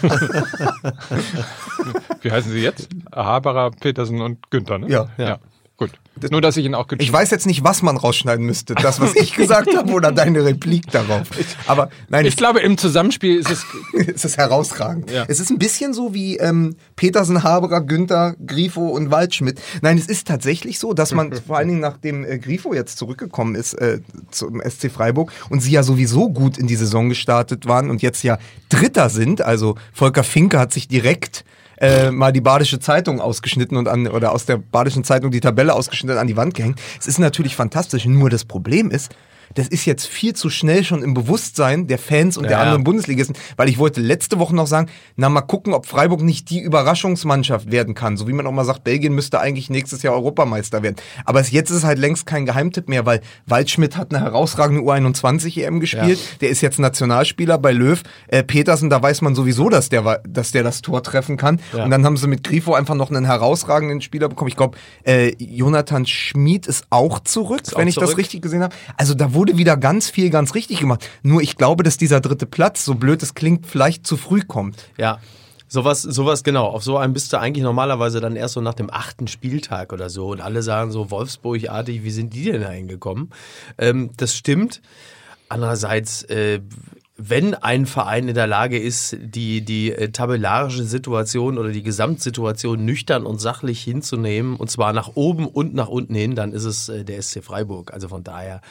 [2.21, 2.89] Wie heißen sie jetzt?
[3.13, 4.87] Haberer, Petersen und Günther, ne?
[4.89, 5.07] Ja.
[5.17, 5.37] ja.
[5.75, 5.91] Gut.
[6.29, 8.75] Nur, dass ich ihn auch Ich weiß jetzt nicht, was man rausschneiden müsste.
[8.75, 11.27] Das, was ich gesagt habe oder deine Replik darauf.
[11.65, 13.65] Aber nein, Ich glaube, im Zusammenspiel ist es.
[14.07, 15.09] es ist herausragend.
[15.09, 15.25] Ja.
[15.27, 19.59] Es ist ein bisschen so wie ähm, Petersen, Haberer, Günther, Grifo und Waldschmidt.
[19.81, 23.55] Nein, es ist tatsächlich so, dass man vor allen Dingen nachdem äh, Grifo jetzt zurückgekommen
[23.55, 27.89] ist äh, zum SC Freiburg und sie ja sowieso gut in die Saison gestartet waren
[27.89, 28.37] und jetzt ja
[28.69, 31.43] Dritter sind, also Volker Finke hat sich direkt
[31.83, 35.73] äh, mal die Badische Zeitung ausgeschnitten und an, oder aus der Badischen Zeitung die Tabelle
[35.73, 36.79] ausgeschnitten und an die Wand gehängt.
[36.97, 39.13] Es ist natürlich fantastisch, nur das Problem ist,
[39.55, 42.61] das ist jetzt viel zu schnell schon im Bewusstsein der Fans und der Ja.
[42.61, 46.49] anderen Bundesligisten, weil ich wollte letzte Woche noch sagen, na mal gucken, ob Freiburg nicht
[46.49, 48.17] die Überraschungsmannschaft werden kann.
[48.17, 50.95] So wie man auch mal sagt, Belgien müsste eigentlich nächstes Jahr Europameister werden.
[51.25, 55.57] Aber jetzt ist es halt längst kein Geheimtipp mehr, weil Waldschmidt hat eine herausragende U21
[55.63, 56.19] EM gespielt.
[56.41, 58.01] Der ist jetzt Nationalspieler bei Löw.
[58.27, 61.59] Äh, Petersen, da weiß man sowieso, dass der, dass der das Tor treffen kann.
[61.75, 61.83] Ja.
[61.83, 64.49] Und dann haben sie mit Grifo einfach noch einen herausragenden Spieler bekommen.
[64.49, 68.19] Ich glaube, äh, Jonathan Schmid ist auch zurück, auch wenn ich das zurück.
[68.19, 68.73] richtig gesehen habe.
[68.97, 71.07] Also da wurde wieder ganz viel ganz richtig gemacht.
[71.21, 74.89] Nur ich glaube, dass dieser dritte Platz, so blöd es klingt, vielleicht zu früh kommt.
[74.97, 75.19] Ja.
[75.67, 76.67] Sowas, sowas genau.
[76.67, 80.09] Auf so einem bist du eigentlich normalerweise dann erst so nach dem achten Spieltag oder
[80.09, 80.27] so.
[80.27, 83.31] Und alle sagen so Wolfsburg-artig, wie sind die denn da hingekommen?
[83.79, 84.81] Ähm, das stimmt.
[85.49, 86.61] Andererseits, äh,
[87.15, 92.83] wenn ein Verein in der Lage ist, die, die äh, tabellarische Situation oder die Gesamtsituation
[92.83, 96.89] nüchtern und sachlich hinzunehmen, und zwar nach oben und nach unten hin, dann ist es
[96.89, 97.93] äh, der SC Freiburg.
[97.93, 98.61] Also von daher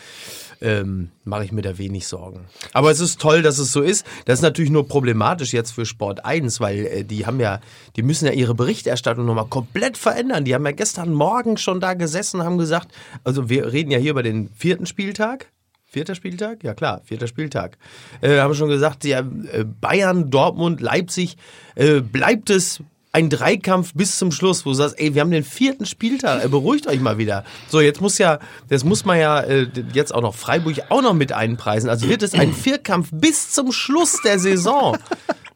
[0.60, 2.46] ähm, mache ich mir da wenig Sorgen.
[2.72, 4.04] Aber es ist toll, dass es so ist.
[4.24, 7.60] Das ist natürlich nur problematisch jetzt für Sport 1, weil äh, die haben ja,
[7.94, 10.44] die müssen ja ihre Berichterstattung nochmal komplett verändern.
[10.44, 12.88] Die haben ja gestern Morgen schon da gesessen, haben gesagt,
[13.22, 15.52] also wir reden ja hier über den vierten Spieltag.
[15.92, 16.64] Vierter Spieltag?
[16.64, 17.76] Ja klar, vierter Spieltag.
[18.22, 21.36] Äh, haben schon gesagt, ja, äh, Bayern, Dortmund, Leipzig,
[21.74, 25.44] äh, bleibt es ein Dreikampf bis zum Schluss, wo du sagst, ey, wir haben den
[25.44, 27.44] vierten Spieltag, äh, beruhigt euch mal wieder.
[27.68, 28.38] So, jetzt muss ja,
[28.70, 31.90] das muss man ja äh, jetzt auch noch Freiburg auch noch mit einpreisen.
[31.90, 34.96] Also wird es ein Vierkampf bis zum Schluss der Saison.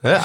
[0.03, 0.19] Ja,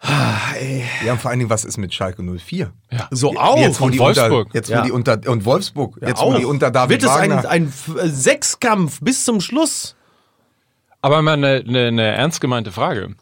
[0.00, 2.72] also, Ja, und vor allen Dingen, was ist mit Schalke 04?
[2.90, 3.08] Ja.
[3.10, 3.58] so auch.
[3.58, 4.46] Jetzt, wo Und die Wolfsburg.
[4.46, 4.82] Unter, jetzt, wo Ja.
[4.82, 6.38] die unter, und Wolfsburg, jetzt, wo auch.
[6.38, 7.48] die unter David wird es ein, Wagner.
[7.50, 9.96] ein äh, Sechskampf bis zum Schluss?
[11.02, 13.14] Aber mal eine, eine, eine ernst gemeinte Frage.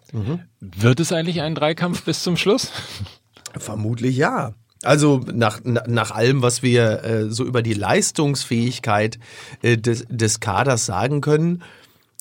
[0.61, 2.73] Wird es eigentlich ein Dreikampf bis zum Schluss?
[3.57, 4.53] Vermutlich ja.
[4.85, 9.19] Also nach, na- nach allem, was wir äh, so über die Leistungsfähigkeit
[9.63, 11.63] äh, des, des Kaders sagen können,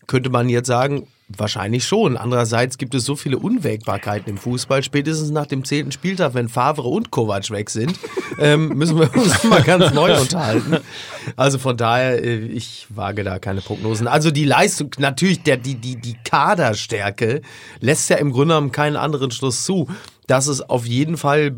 [0.07, 2.15] könnte man jetzt sagen, wahrscheinlich schon.
[2.15, 4.81] Andererseits gibt es so viele Unwägbarkeiten im Fußball.
[4.83, 7.93] Spätestens nach dem zehnten Spieltag, wenn Favre und Kovac weg sind,
[8.39, 10.77] ähm, müssen wir uns mal ganz neu unterhalten.
[11.35, 14.07] Also von daher, äh, ich wage da keine Prognosen.
[14.07, 17.41] Also die Leistung, natürlich, der, die, die, die Kaderstärke
[17.81, 19.89] lässt ja im Grunde genommen keinen anderen Schluss zu,
[20.27, 21.57] dass es auf jeden Fall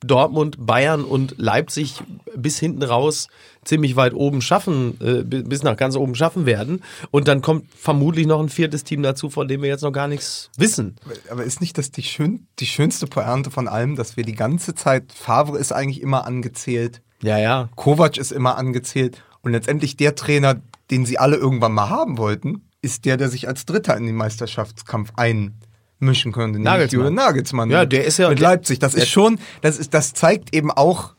[0.00, 1.96] Dortmund, Bayern und Leipzig
[2.36, 3.26] bis hinten raus
[3.68, 6.82] ziemlich weit oben schaffen, äh, bi- bis nach ganz oben schaffen werden.
[7.10, 10.08] Und dann kommt vermutlich noch ein viertes Team dazu, von dem wir jetzt noch gar
[10.08, 10.96] nichts wissen.
[11.30, 14.74] Aber ist nicht das die, schön, die schönste Pointe von allem, dass wir die ganze
[14.74, 17.68] Zeit, Favre ist eigentlich immer angezählt, Ja, ja.
[17.76, 22.62] Kovac ist immer angezählt und letztendlich der Trainer, den sie alle irgendwann mal haben wollten,
[22.80, 26.58] ist der, der sich als Dritter in den Meisterschaftskampf einmischen könnte.
[26.58, 26.98] Nagelsmann.
[27.00, 27.70] Julian Nagelsmann.
[27.70, 28.78] Ja, der ist ja- mit Leipzig.
[28.78, 31.14] Das ist schon, das ist, das zeigt eben auch,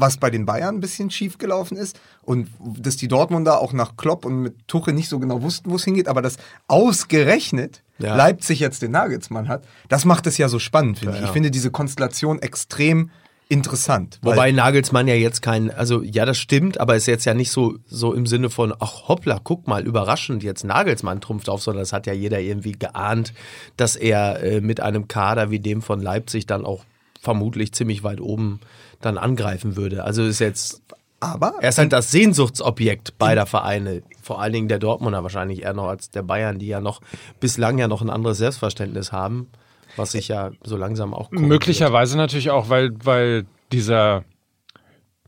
[0.00, 3.96] was bei den Bayern ein bisschen schief gelaufen ist und dass die Dortmunder auch nach
[3.96, 6.36] Klopp und mit Tuchel nicht so genau wussten, wo es hingeht, aber dass
[6.68, 8.14] ausgerechnet Ja.
[8.14, 11.26] Leipzig jetzt den Nagelsmann hat, das macht es ja so spannend, finde Ja, ich.
[11.26, 13.10] Ich finde diese Konstellation extrem
[13.48, 14.18] interessant.
[14.22, 17.76] Wobei Nagelsmann ja jetzt kein, also ja, das stimmt, aber ist jetzt ja nicht so,
[17.86, 21.92] so im Sinne von, ach hoppla, guck mal, überraschend, jetzt Nagelsmann trumpft auf, sondern das
[21.92, 23.32] hat ja jeder irgendwie geahnt,
[23.76, 26.84] dass er äh, mit einem Kader wie dem von Leipzig dann auch
[27.20, 28.60] vermutlich ziemlich weit oben
[29.00, 30.04] dann angreifen würde.
[30.04, 30.82] Also ist jetzt,
[31.20, 34.02] aber er ist halt das Sehnsuchtsobjekt beider Vereine.
[34.22, 37.00] Vor allen Dingen der Dortmunder wahrscheinlich eher noch als der Bayern, die ja noch
[37.40, 39.48] bislang ja noch ein anderes Selbstverständnis haben,
[39.96, 41.30] was sich ja so langsam auch.
[41.30, 44.24] Möglicherweise natürlich auch, weil, weil dieser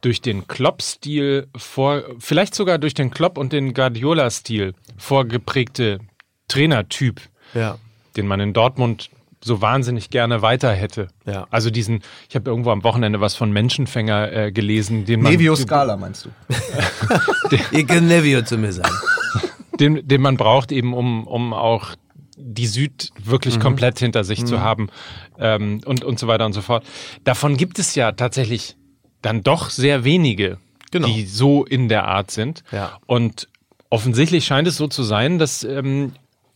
[0.01, 5.99] durch den Klopp-Stil vor, vielleicht sogar durch den Klopp und den Guardiola-Stil vorgeprägte
[6.47, 7.21] Trainertyp,
[7.55, 7.79] Ja.
[8.17, 9.11] den man in Dortmund
[9.43, 11.09] so wahnsinnig gerne weiter hätte.
[11.25, 11.47] Ja.
[11.51, 15.55] Also diesen, ich habe irgendwo am Wochenende was von Menschenfänger äh, gelesen, den man, Nevio
[15.57, 16.31] Scala meinst du?
[17.73, 18.91] Ihr könnt Nevio zu mir sein.
[19.81, 21.95] den, den man braucht, eben um, um auch
[22.37, 23.61] die Süd wirklich Mhm.
[23.63, 24.89] komplett hinter sich zu haben
[25.39, 26.85] ähm, und, und so weiter und so fort.
[27.25, 28.77] Davon gibt es ja tatsächlich
[29.23, 30.59] dann doch sehr wenige,
[30.91, 31.07] Genau.
[31.09, 32.63] die so in der Art sind.
[32.73, 32.99] Ja.
[33.07, 33.49] Und
[33.91, 36.13] offensichtlich scheint es so zu sein, dass ähm,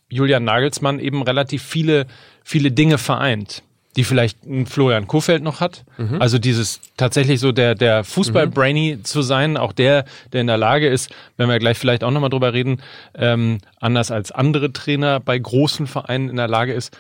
[0.09, 2.07] Julian Nagelsmann eben relativ viele,
[2.45, 3.63] viele Dinge vereint,
[3.97, 5.85] die vielleicht ein Florian Kofeld noch hat.
[5.99, 6.21] Mhm.
[6.21, 10.89] Also dieses tatsächlich so der, der Fußball-Brainy zu sein, auch der, der in der Lage
[10.89, 12.81] ist, wenn wir gleich vielleicht auch nochmal drüber reden,
[13.15, 16.97] ähm, anders als andere Trainer bei großen Vereinen in der Lage ist,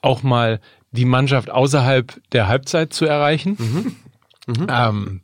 [0.00, 0.60] auch mal
[0.92, 3.96] die Mannschaft außerhalb der Halbzeit zu erreichen.
[4.68, 5.20] Ähm,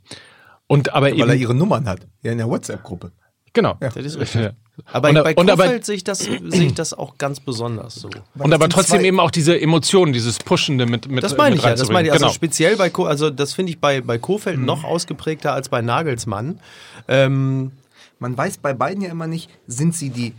[0.66, 2.06] und aber Weil er eben, ihre Nummern hat.
[2.22, 3.12] Ja, in der WhatsApp-Gruppe.
[3.52, 3.76] genau.
[3.80, 4.50] Das ist richtig.
[4.92, 7.94] Aber Und- bei und aber- Kofeld sehe ich, das, sehe ich das auch ganz besonders
[7.96, 8.10] so.
[8.38, 11.64] Und aber trotzdem eben auch diese Emotionen, dieses Pushende mit mit Das meine mit ich
[11.64, 12.12] ja, das meine ich.
[12.12, 12.34] Also Genau.
[12.34, 14.64] speziell bei, Ko also das finde ich bei, bei Kofeld Mhm.
[14.64, 16.60] noch ausgeprägter als bei Nagelsmann.
[17.08, 17.72] Ähm,
[18.18, 20.34] Man weiß bei beiden ja immer nicht, sind sie die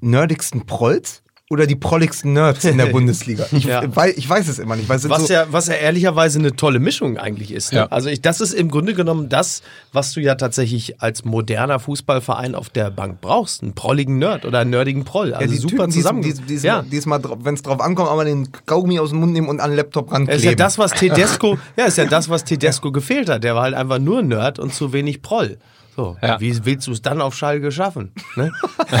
[0.00, 3.46] nerdigsten Prolls oder die prolligsten Nerds in der Bundesliga.
[3.52, 3.82] Ich, Ja.
[3.94, 4.88] wei- ich weiß es immer nicht.
[4.88, 7.72] Weil es sind was, so, ja, was ja ehrlicherweise eine tolle Mischung eigentlich ist.
[7.72, 7.80] Ne?
[7.80, 7.86] Ja.
[7.90, 9.62] Also ich, das ist im Grunde genommen das,
[9.92, 13.62] was du ja tatsächlich als moderner Fußballverein auf der Bank brauchst.
[13.62, 15.34] Einen prolligen Nerd oder einen nerdigen Proll.
[15.34, 16.22] Also ja, die super Typen, zusammen.
[16.22, 16.82] die, die, ja.
[16.82, 19.76] diesmal, wenn es drauf ankommt, aber den Kaugummi aus dem Mund nehmen und an den
[19.76, 20.38] Laptop rankleben.
[20.38, 23.44] ist ja das, was Tedesco, ja, ist ja das, was Tedesco gefehlt hat.
[23.44, 25.58] Der war halt einfach nur Nerd und zu wenig Proll.
[25.94, 26.40] So, Ja.
[26.40, 28.12] wie willst du es dann auf Schalke schaffen?
[28.36, 28.50] Ne?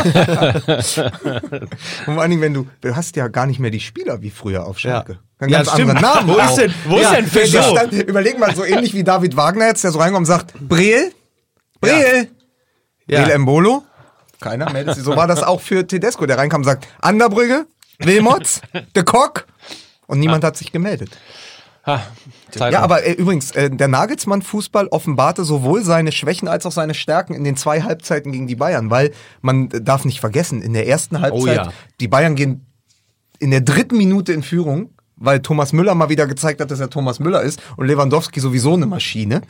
[2.06, 4.30] Und vor allen Dingen, wenn du, du hast ja gar nicht mehr die Spieler wie
[4.30, 5.12] früher auf Schalke.
[5.12, 5.18] Ja.
[5.38, 5.90] Dann Ja, ganz stimmt.
[5.90, 6.28] andere Namen.
[6.28, 7.62] Wo ist denn- wo ist denn Fischer?
[7.62, 11.12] stand- Überleg mal, so ähnlich wie David Wagner jetzt, der so reinkommt und sagt, Breel,
[11.80, 12.28] Breel,
[13.06, 13.22] Ja.
[13.22, 13.84] Breel Embolo.
[14.40, 15.04] Keiner meldet sich.
[15.04, 17.66] So war das auch für Tedesco, der reinkam und sagt, Anderbrügge,
[18.00, 18.60] Wilmots,
[18.94, 19.46] De Kock.
[20.06, 21.10] Und niemand hat sich gemeldet.
[21.84, 22.00] Ha,
[22.54, 27.34] Ja, aber äh, übrigens, äh, der Nagelsmann-Fußball offenbarte sowohl seine Schwächen als auch seine Stärken
[27.34, 30.86] in den zwei Halbzeiten gegen die Bayern, weil man äh, darf nicht vergessen, in der
[30.86, 31.72] ersten Halbzeit, ja.
[31.98, 32.66] die Bayern gehen
[33.40, 36.90] in der dritten Minute in Führung, weil Thomas Müller mal wieder gezeigt hat, dass er
[36.90, 39.42] Thomas Müller ist und Lewandowski sowieso eine Maschine.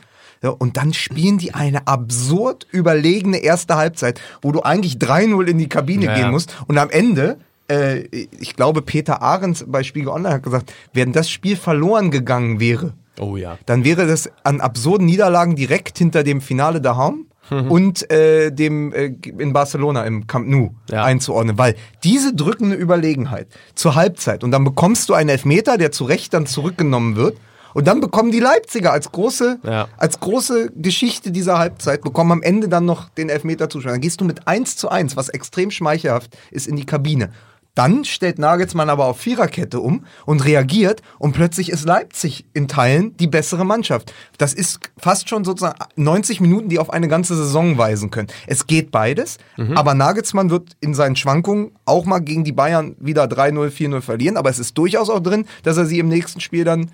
[0.43, 5.59] Ja, und dann spielen die eine absurd überlegene erste Halbzeit, wo du eigentlich 3-0 in
[5.59, 8.01] die Kabine Ja, gehen musst und am Ende äh,
[8.41, 12.95] ich glaube, Peter Ahrens bei Spiegel Online hat gesagt, wenn das Spiel verloren gegangen wäre,
[13.21, 13.59] Oh ja.
[13.67, 17.71] dann wäre das an absurden Niederlagen direkt hinter dem Finale daheim Mhm.
[17.73, 21.03] und äh, dem äh, in Barcelona im Camp Nou Ja.
[21.05, 26.05] einzuordnen, weil diese drückende Überlegenheit zur Halbzeit und dann bekommst du einen Elfmeter, der zu
[26.05, 27.37] Recht dann zurückgenommen wird
[27.75, 29.89] und dann bekommen die Leipziger als große Ja.
[29.99, 33.95] als große Geschichte dieser Halbzeit bekommen am Ende dann noch den Elfmeter zuschlagen.
[33.97, 37.31] Dann gehst du mit 1 zu 1, was extrem schmeichelhaft ist, in die Kabine.
[37.75, 43.17] Dann stellt Nagelsmann aber auf Viererkette um und reagiert und plötzlich ist Leipzig in Teilen
[43.17, 44.13] die bessere Mannschaft.
[44.37, 48.29] Das ist fast schon sozusagen 90 Minuten, die auf eine ganze Saison weisen können.
[48.47, 49.39] Es geht beides,
[49.75, 54.37] aber Nagelsmann wird in seinen Schwankungen auch mal gegen die Bayern wieder 3-0, 4-0 verlieren,
[54.37, 56.91] aber es ist durchaus auch drin, dass er sie im nächsten Spiel dann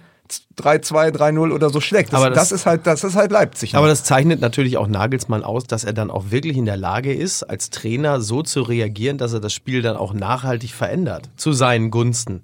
[0.58, 2.12] 3-2, 3-0 oder so schlägt.
[2.12, 3.74] Das, Aber das, das- ist halt, das ist halt Leipzig.
[3.74, 7.12] Aber das zeichnet natürlich auch Nagelsmann aus, dass er dann auch wirklich in der Lage
[7.12, 11.28] ist, als Trainer so zu reagieren, dass er das Spiel dann auch nachhaltig verändert.
[11.36, 12.42] Zu seinen Gunsten.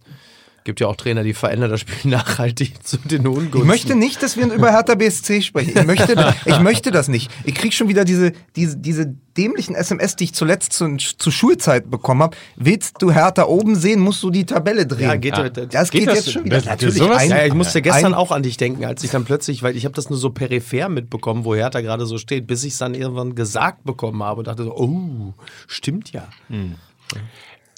[0.64, 3.58] Gibt ja auch Trainer, die verändern das Spiel nachhaltig zu den Ungunsten.
[3.60, 5.76] Ich möchte nicht, dass wir über Hertha BSC sprechen.
[5.78, 7.30] Ich möchte, ich möchte das nicht.
[7.44, 11.90] Ich krieg schon wieder diese, diese, diese dämlichen SMS, die ich zuletzt zu, zu Schulzeit
[11.90, 12.36] bekommen habe.
[12.56, 15.08] Willst du Hertha oben sehen, musst du die Tabelle drehen.
[15.08, 15.34] Ja, geht-
[15.74, 16.16] das geht, geht das?
[16.24, 16.56] jetzt schon wieder.
[16.56, 17.18] Das- Natürlich sowas?
[17.18, 19.76] ein, Ja, ich musste gestern ein, auch an dich denken, als ich dann plötzlich, weil
[19.76, 22.78] ich habe das nur so peripher mitbekommen, wo Hertha gerade so steht, bis ich es
[22.78, 25.34] dann irgendwann gesagt bekommen habe und dachte so, oh,
[25.66, 26.26] stimmt ja.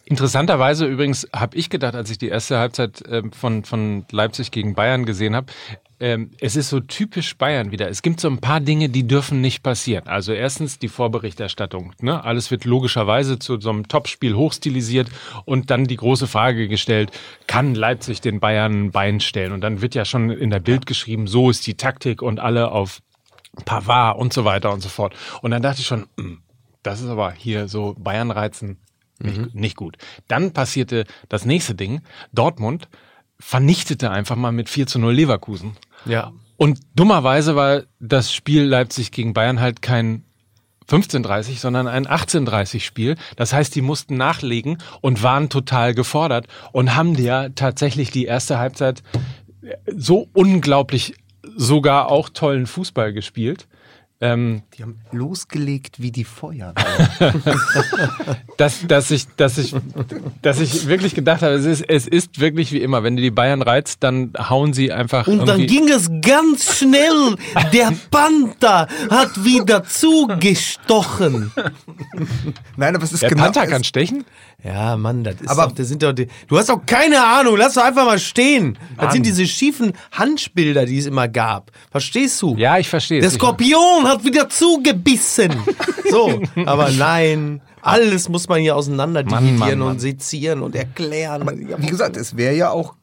[0.08, 4.76] Interessanterweise übrigens habe ich gedacht, als ich die erste Halbzeit ähm, von, von Leipzig gegen
[4.76, 5.52] Bayern gesehen habe,
[5.98, 7.88] ähm, es ist so typisch Bayern wieder.
[7.88, 10.06] Es gibt so ein paar Dinge, die dürfen nicht passieren.
[10.06, 11.92] Also erstens die Vorberichterstattung.
[12.00, 12.22] Ne?
[12.22, 15.08] Alles wird logischerweise zu so einem Topspiel hochstilisiert
[15.44, 17.10] und dann die große Frage gestellt,
[17.48, 19.50] kann Leipzig den Bayern ein Bein stellen?
[19.50, 22.70] Und dann wird ja schon in der Bild geschrieben, so ist die Taktik und alle
[22.70, 23.02] auf
[23.64, 25.16] Pavard und so weiter und so fort.
[25.42, 26.42] Und dann dachte ich schon, hm,
[26.84, 28.78] das ist aber hier so Bayern reizen
[29.18, 29.96] nicht, nicht gut.
[30.28, 32.02] Dann passierte das nächste Ding.
[32.32, 32.88] Dortmund
[33.38, 35.76] vernichtete einfach mal mit 4 zu 0 Leverkusen.
[36.04, 36.32] Ja.
[36.56, 40.24] Und dummerweise war das Spiel Leipzig gegen Bayern halt kein
[40.88, 43.16] 15:30, sondern ein 18:30 Spiel.
[43.36, 48.58] Das heißt, die mussten nachlegen und waren total gefordert und haben ja tatsächlich die erste
[48.58, 49.02] Halbzeit
[49.94, 51.14] so unglaublich
[51.56, 53.66] sogar auch tollen Fußball gespielt.
[54.18, 56.74] Ähm, die haben losgelegt wie die Feuerwehr.
[58.56, 59.74] dass, dass ich, dass ich,
[60.40, 63.02] dass ich wirklich gedacht habe, es ist, es ist wirklich wie immer.
[63.02, 65.26] Wenn du die Bayern reizt, dann hauen sie einfach.
[65.26, 67.36] Und dann ging es ganz schnell.
[67.74, 71.52] Der Panther hat wieder zugestochen.
[72.76, 73.42] Nein, aber es ist der genau.
[73.44, 74.24] Panther es- kann stechen?
[74.64, 77.56] Ja, Mann, das ist Aber- doch, das sind doch die, du hast doch keine Ahnung,
[77.56, 78.78] lass doch einfach mal stehen.
[78.98, 81.70] Das sind diese schiefen Handbilder, die es immer gab.
[81.90, 82.56] Verstehst du?
[82.56, 83.34] Ja, ich verstehe Der es.
[84.06, 85.50] Skorpion hat wieder zugebissen.
[86.10, 91.46] so, aber nein, alles muss man hier auseinander Mann, dividieren Mann, und sezieren und erklären.
[91.78, 92.94] Wie gesagt, es wäre ja auch.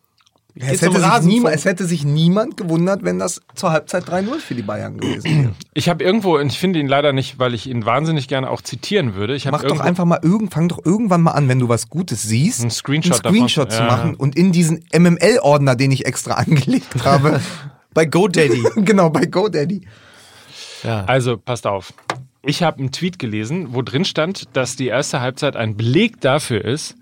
[0.56, 4.62] Es hätte, niemand, es hätte sich niemand gewundert, wenn das zur Halbzeit 3-0 für die
[4.62, 5.50] Bayern gewesen wäre.
[5.74, 8.62] Ich habe irgendwo, und ich finde ihn leider nicht, weil ich ihn wahnsinnig gerne auch
[8.62, 9.34] zitieren würde.
[9.36, 11.70] Ich habe Mach doch irgendwo- einfach mal irgend, fang doch irgendwann mal an, wenn du
[11.70, 13.78] was Gutes siehst, Ein Screenshot einen Screenshot davon.
[13.88, 14.20] zu Ja, machen ja.
[14.20, 17.42] und in diesen MML-Ordner, den ich extra angelegt habe,
[17.96, 18.64] Bei GoDaddy.
[18.86, 19.88] genau bei GoDaddy.
[21.06, 21.94] Also, passt auf.
[22.46, 26.64] ich habe einen Tweet gelesen, wo drin stand, dass die erste Halbzeit ein Beleg dafür
[26.64, 26.96] ist,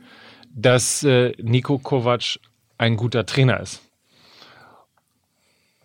[0.53, 2.39] dass äh, Nico Kovac
[2.77, 3.81] ein guter Trainer ist.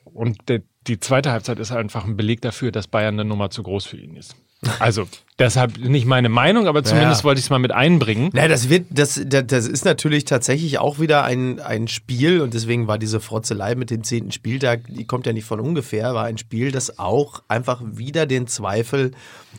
[0.05, 3.63] Und der, die zweite Halbzeit ist einfach ein Beleg dafür, dass Bayern eine Nummer zu
[3.63, 4.37] groß für ihn ist.
[4.81, 5.07] Also,
[5.39, 7.25] deshalb nicht meine Meinung, aber zumindest Ja.
[7.25, 8.31] wollte ich es mal mit einbringen.
[8.33, 12.87] Na, das wird, das, das ist natürlich tatsächlich auch wieder ein, ein Spiel und deswegen
[12.89, 16.39] war diese Frotzelei mit dem zehnten Spieltag, die kommt ja nicht von ungefähr, war ein
[16.39, 19.13] Spiel, das auch einfach wieder den Zweifel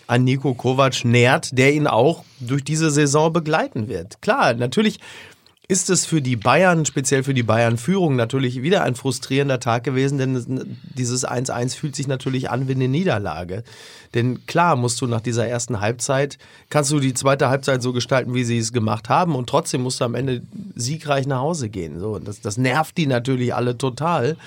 [0.08, 4.22] an Nico Kovac nährt, der ihn auch durch diese Saison begleiten wird.
[4.22, 5.00] Klar, natürlich
[5.70, 10.18] ist es für die Bayern, speziell für die Bayern-Führung, natürlich wieder ein frustrierender Tag gewesen,
[10.18, 10.48] denn es-
[10.96, 13.64] dieses 1-1 fühlt sich natürlich an wie eine Niederlage.
[14.14, 16.38] Denn klar musst du nach dieser ersten Halbzeit,
[16.70, 20.00] kannst du die zweite Halbzeit so gestalten, wie sie es gemacht haben und trotzdem musst
[20.00, 20.42] du am Ende
[20.76, 22.00] siegreich nach Hause gehen.
[22.00, 24.38] So, das, das nervt die natürlich alle total.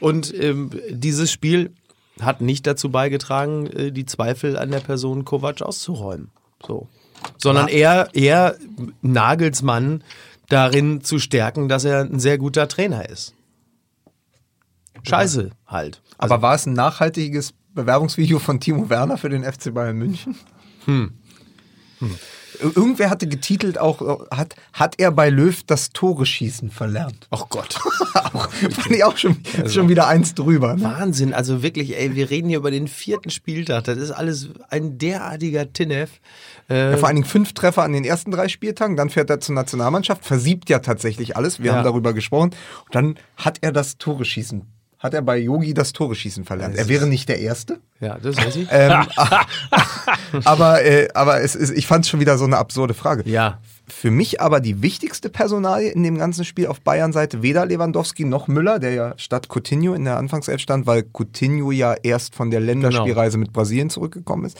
[0.00, 1.70] Und ähm, dieses Spiel
[2.20, 6.30] hat nicht dazu beigetragen, äh, die Zweifel an der Person Kovac auszuräumen.
[6.66, 6.88] So.
[7.38, 8.56] Sondern eher, eher
[9.00, 10.02] Nagelsmann
[10.48, 13.34] darin zu stärken, dass er ein sehr guter Trainer ist.
[15.02, 16.02] Scheiße halt.
[16.18, 20.36] Also, Aber war es ein nachhaltiges Bewerbungsvideo von Timo Werner für den FC Bayern München?
[20.86, 21.12] Hm.
[22.60, 27.28] Irgendwer hatte getitelt auch, hat, hat er bei Löw das Tore schießen verlernt.
[27.30, 27.74] oh Gott.
[28.32, 29.36] fand ich auch schon,
[29.68, 30.74] schon wieder eins drüber.
[30.76, 30.84] Ne?
[30.84, 33.84] Wahnsinn, also wirklich, ey, wir reden hier über den vierten Spieltag.
[33.84, 36.10] Das ist alles ein derartiger Tinnef.
[36.68, 39.40] Äh, Ja, vor allen Dingen fünf Treffer an den ersten drei Spieltagen, dann fährt er
[39.40, 41.76] zur Nationalmannschaft, versiebt ja tatsächlich alles, wir Ja.
[41.76, 42.50] haben darüber gesprochen.
[42.86, 44.62] Und dann hat er das Tore schießen,
[44.98, 46.76] hat er bei Yogi das Tore schießen verlernt.
[46.76, 47.80] Er wäre nicht der Erste.
[48.00, 48.68] ja, das weiß ich.
[48.70, 49.06] Ähm,
[50.44, 53.28] aber äh, aber es ist, ich fand es schon wieder so eine absurde Frage.
[53.28, 53.60] Ja.
[53.88, 58.48] Für mich aber die wichtigste Personalie in dem ganzen Spiel auf Bayern-Seite weder Lewandowski noch
[58.48, 62.60] Müller, der ja statt Coutinho in der Anfangself stand, weil Coutinho ja erst von der
[62.60, 64.58] Länderspielreise mit Brasilien zurückgekommen ist,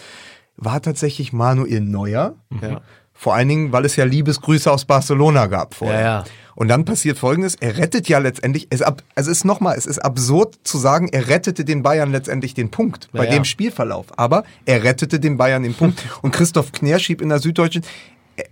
[0.57, 2.37] war tatsächlich Manuel Neuer.
[2.63, 2.83] Ja.
[3.19, 6.01] Vor allen Dingen, weil es ja Liebesgrüße aus Barcelona gab vorher.
[6.01, 6.25] Ja, ja.
[6.55, 8.67] Und dann passiert Folgendes: Er rettet ja letztendlich.
[8.71, 12.13] Es, ab, also es ist nochmal, es ist absurd zu sagen, er rettete den Bayern
[12.13, 13.45] letztendlich den Punkt bei Ja, dem ja.
[13.45, 14.07] Spielverlauf.
[14.17, 16.03] Aber er rettete den Bayern den Punkt.
[16.23, 17.83] Und Christoph Kner schrieb in der Süddeutschen,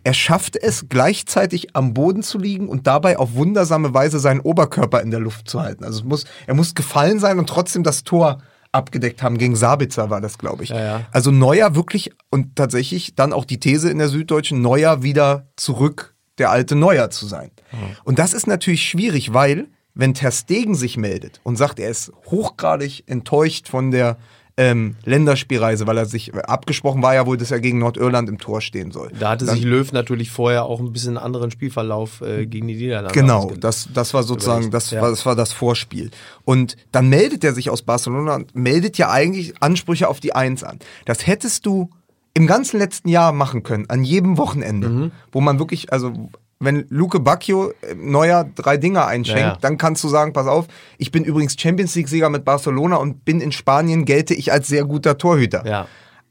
[0.02, 5.02] er- schaffte es gleichzeitig am Boden zu liegen und dabei auf wundersame Weise seinen Oberkörper
[5.02, 5.84] in der Luft zu halten.
[5.84, 8.38] Also muss, er muss gefallen sein und trotzdem das Tor
[8.74, 9.38] abgedeckt haben.
[9.38, 10.70] Gegen Sabitzer war das, glaube ich.
[10.70, 11.06] Ja, ja.
[11.12, 16.14] Also Neuer wirklich und tatsächlich dann auch die These in der Süddeutschen, Neuer wieder zurück
[16.38, 17.50] der alte Neuer zu sein.
[18.04, 22.12] Und das ist natürlich schwierig, weil wenn Ter Stegen sich meldet und sagt, er ist
[22.26, 24.16] hochgradig enttäuscht von der
[24.56, 28.60] ähm, Länderspielreise, weil er sich abgesprochen war ja wohl, dass er gegen Nordirland im Tor
[28.60, 29.10] stehen soll.
[29.18, 32.68] Da hatte Dann- sich Löw natürlich vorher auch ein bisschen einen anderen Spielverlauf äh, gegen
[32.68, 35.02] die Niederlande Genau, das, das war sozusagen, das, ja.
[35.02, 36.10] war, das war das Vorspiel.
[36.44, 40.62] Und dann meldet er sich aus Barcelona und meldet ja eigentlich Ansprüche auf die Eins
[40.62, 40.78] an.
[41.04, 41.90] Das hättest du
[42.32, 45.10] im ganzen letzten Jahr machen können, an jedem Wochenende, Mhm.
[45.32, 46.12] wo man wirklich, also
[46.60, 49.58] wenn Luke Bacchio neuer drei Dinger einschenkt, Ja, ja.
[49.60, 50.66] dann kannst du sagen, pass auf,
[50.98, 54.84] ich bin übrigens Champions League-Sieger mit Barcelona und bin in Spanien, gelte ich als sehr
[54.84, 55.66] guter Torhüter.
[55.66, 55.86] Ja.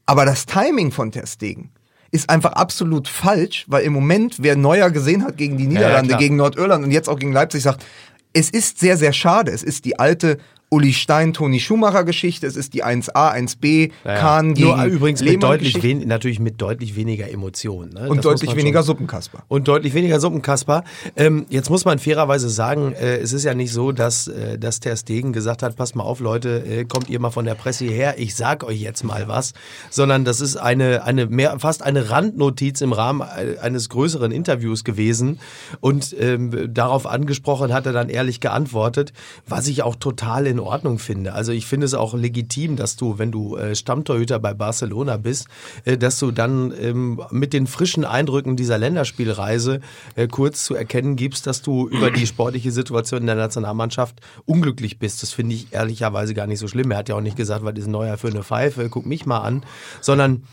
[0.06, 1.70] Aber das Timing von Ter Stegen
[2.10, 6.36] ist einfach absolut falsch, weil im Moment, wer Neuer gesehen hat gegen die Niederlande, gegen
[6.36, 7.84] Nordirland und jetzt auch gegen Leipzig, sagt,
[8.32, 9.50] es ist sehr, sehr schade.
[9.50, 10.38] Es ist die alte
[10.74, 14.16] Uli Stein, Toni Schumacher Geschichte, es ist die 1A, 1B, Ja.
[14.16, 17.90] Kahn gegen Nur übrigens mit deutlich wen, natürlich mit deutlich weniger Emotionen.
[17.92, 18.00] Ne?
[18.00, 19.44] Das und muss deutlich weniger schon- Suppenkasper.
[19.46, 20.82] Und deutlich weniger Suppenkasper.
[21.14, 24.80] Ähm, jetzt muss man fairerweise sagen, äh, es ist ja nicht so, dass, äh, dass
[24.80, 27.84] Ter Stegen gesagt hat, passt mal auf Leute, äh, kommt ihr mal von der Presse
[27.84, 29.52] hierher, ich sag euch jetzt mal was.
[29.90, 34.82] Sondern das ist eine, eine mehr, fast eine Randnotiz im Rahmen äh, eines größeren Interviews
[34.82, 35.38] gewesen.
[35.80, 39.12] Und ähm, darauf angesprochen hat er dann ehrlich geantwortet,
[39.46, 41.32] was ich auch total in Ordnung finde.
[41.32, 45.46] Also ich finde es auch legitim, dass du, wenn du äh, Stammtorhüter bei Barcelona bist,
[45.84, 49.80] äh, dass du dann ähm, mit den frischen Eindrücken dieser Länderspielreise
[50.16, 54.98] äh, kurz zu erkennen gibst, dass du über die sportliche Situation in der Nationalmannschaft unglücklich
[54.98, 55.22] bist.
[55.22, 56.90] Das finde ich ehrlicherweise gar nicht so schlimm.
[56.90, 59.40] Er hat ja auch nicht gesagt, was ist neuer für eine Pfeife, guck mich mal
[59.40, 59.62] an,
[60.00, 60.44] sondern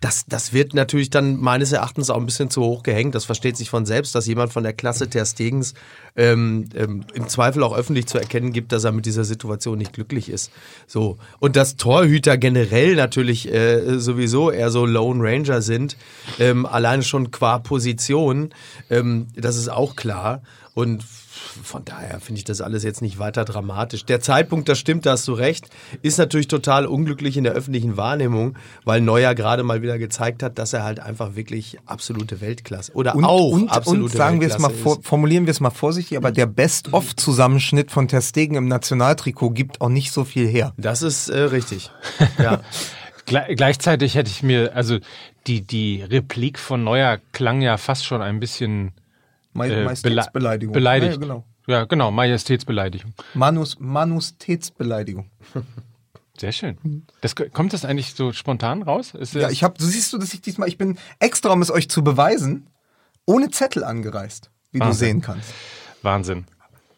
[0.00, 3.14] das, das wird natürlich dann meines Erachtens auch ein bisschen zu hoch gehängt.
[3.14, 5.74] Das versteht sich von selbst, dass jemand von der Klasse Ter Stegens
[6.16, 9.92] ähm, ähm, im Zweifel auch öffentlich zu erkennen gibt, dass er mit dieser Situation nicht
[9.92, 10.50] glücklich ist.
[10.86, 15.96] So und dass Torhüter generell natürlich äh, sowieso eher so Lone Ranger sind,
[16.38, 18.50] ähm, alleine schon qua Position,
[18.88, 20.42] ähm, das ist auch klar.
[20.72, 21.04] Und
[21.62, 24.04] von daher finde ich das alles jetzt nicht weiter dramatisch.
[24.04, 25.68] Der Zeitpunkt, das stimmt, da hast du recht,
[26.02, 30.58] ist natürlich total unglücklich in der öffentlichen Wahrnehmung, weil Neuer gerade mal wieder gezeigt hat,
[30.58, 34.48] dass er halt einfach wirklich absolute Weltklasse oder Und, auch und, absolute und sagen wir
[34.48, 35.06] es mal, Weltklasse vor, ist.
[35.06, 39.88] formulieren wir es mal vorsichtig, aber der Best-of-Zusammenschnitt von Ter Stegen im Nationaltrikot gibt auch
[39.88, 40.72] nicht so viel her.
[40.76, 41.90] Das ist äh, richtig.
[42.38, 42.60] Ja.
[43.26, 44.98] Gle gleichzeitig hätte ich mir, also
[45.46, 48.92] die, die Replik von Neuer klang ja fast schon ein bisschen
[49.52, 50.72] Ma äh, Majestätsbeleidigung.
[50.72, 51.14] beleidigt.
[51.14, 51.44] Ja, genau.
[51.66, 53.14] Ja, genau, Majestätsbeleidigung.
[53.34, 55.30] Manus, Manustätsbeleidigung.
[56.38, 57.06] Sehr schön.
[57.20, 59.14] Das, kommt das eigentlich so spontan raus?
[59.14, 61.70] Ist Ja, ich habe, du siehst du, dass ich diesmal, ich bin extra, um es
[61.70, 62.66] euch zu beweisen,
[63.26, 65.08] ohne Zettel angereist, wie du Wahnsinn.
[65.08, 65.52] sehen kannst.
[66.02, 66.46] Wahnsinn.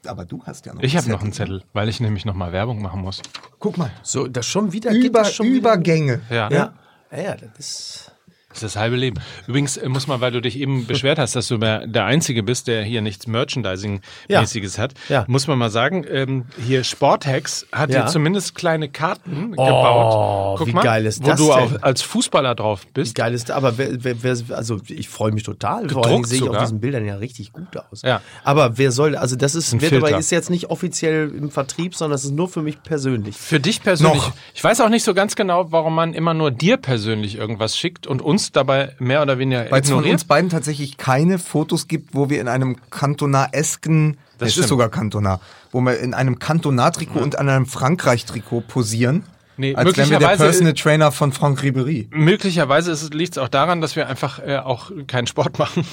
[0.07, 2.53] Aber du hast ja noch Ich habe noch einen Zettel, weil ich nämlich noch mal
[2.53, 3.21] Werbung machen muss.
[3.59, 3.91] Guck mal.
[4.03, 6.21] So, das schon wieder Über, das schon Übergänge.
[6.31, 6.49] Ja.
[6.49, 6.75] Wieder,
[7.11, 8.12] ja, ja, das ist.
[8.53, 9.19] Das ist das halbe Leben.
[9.47, 12.69] Übrigens äh, muss man, weil du dich eben beschwert hast, dass du der, Einzige bist,
[12.69, 15.25] der hier nichts Merchandising-mäßiges hat, Ja.
[15.29, 18.03] muss man mal sagen, ähm, hier Sporthex hat Ja.
[18.03, 20.59] hier zumindest kleine Karten Oh, gebaut.
[20.59, 21.55] Guck wie mal, geil ist wo das du denn?
[21.55, 23.15] auch als Fußballer drauf Wie bist.
[23.15, 25.81] geil ist aber wer, wer, wer, also ich freue mich total.
[25.89, 26.57] Vor Gedruckt allem sehe ich sogar.
[26.61, 28.03] auf diesen Bildern ja richtig gut aus.
[28.03, 28.21] Ja.
[28.45, 30.19] Aber wer soll, also das ist, wird aber Filter.
[30.19, 33.37] ist jetzt nicht offiziell im Vertrieb, sondern das ist nur für mich persönlich.
[33.37, 34.15] Für dich persönlich.
[34.23, 34.33] Noch.
[34.55, 38.07] Ich weiß auch nicht so ganz genau, warum man immer nur dir persönlich irgendwas schickt
[38.07, 42.15] und uns dabei mehr oder weniger Weil es von uns beiden tatsächlich keine Fotos gibt,
[42.15, 44.65] wo wir in einem kantonaresken, Das es stimmt.
[44.65, 45.41] ist sogar Kantonar,
[45.71, 49.25] wo wir in einem Kantonar-Trikot und an einem Frankreich-Trikot posieren.
[49.59, 52.07] Nee, als wären wir der möglicherweise- Personal Trainer von Franck Ribéry.
[52.11, 55.85] Möglicherweise liegt es auch daran, dass wir einfach äh, auch keinen Sport machen.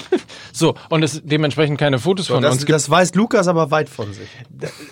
[0.52, 2.72] so, und es dementsprechend keine Fotos von das, uns gibt.
[2.74, 4.28] das weiß Lukas aber weit von sich.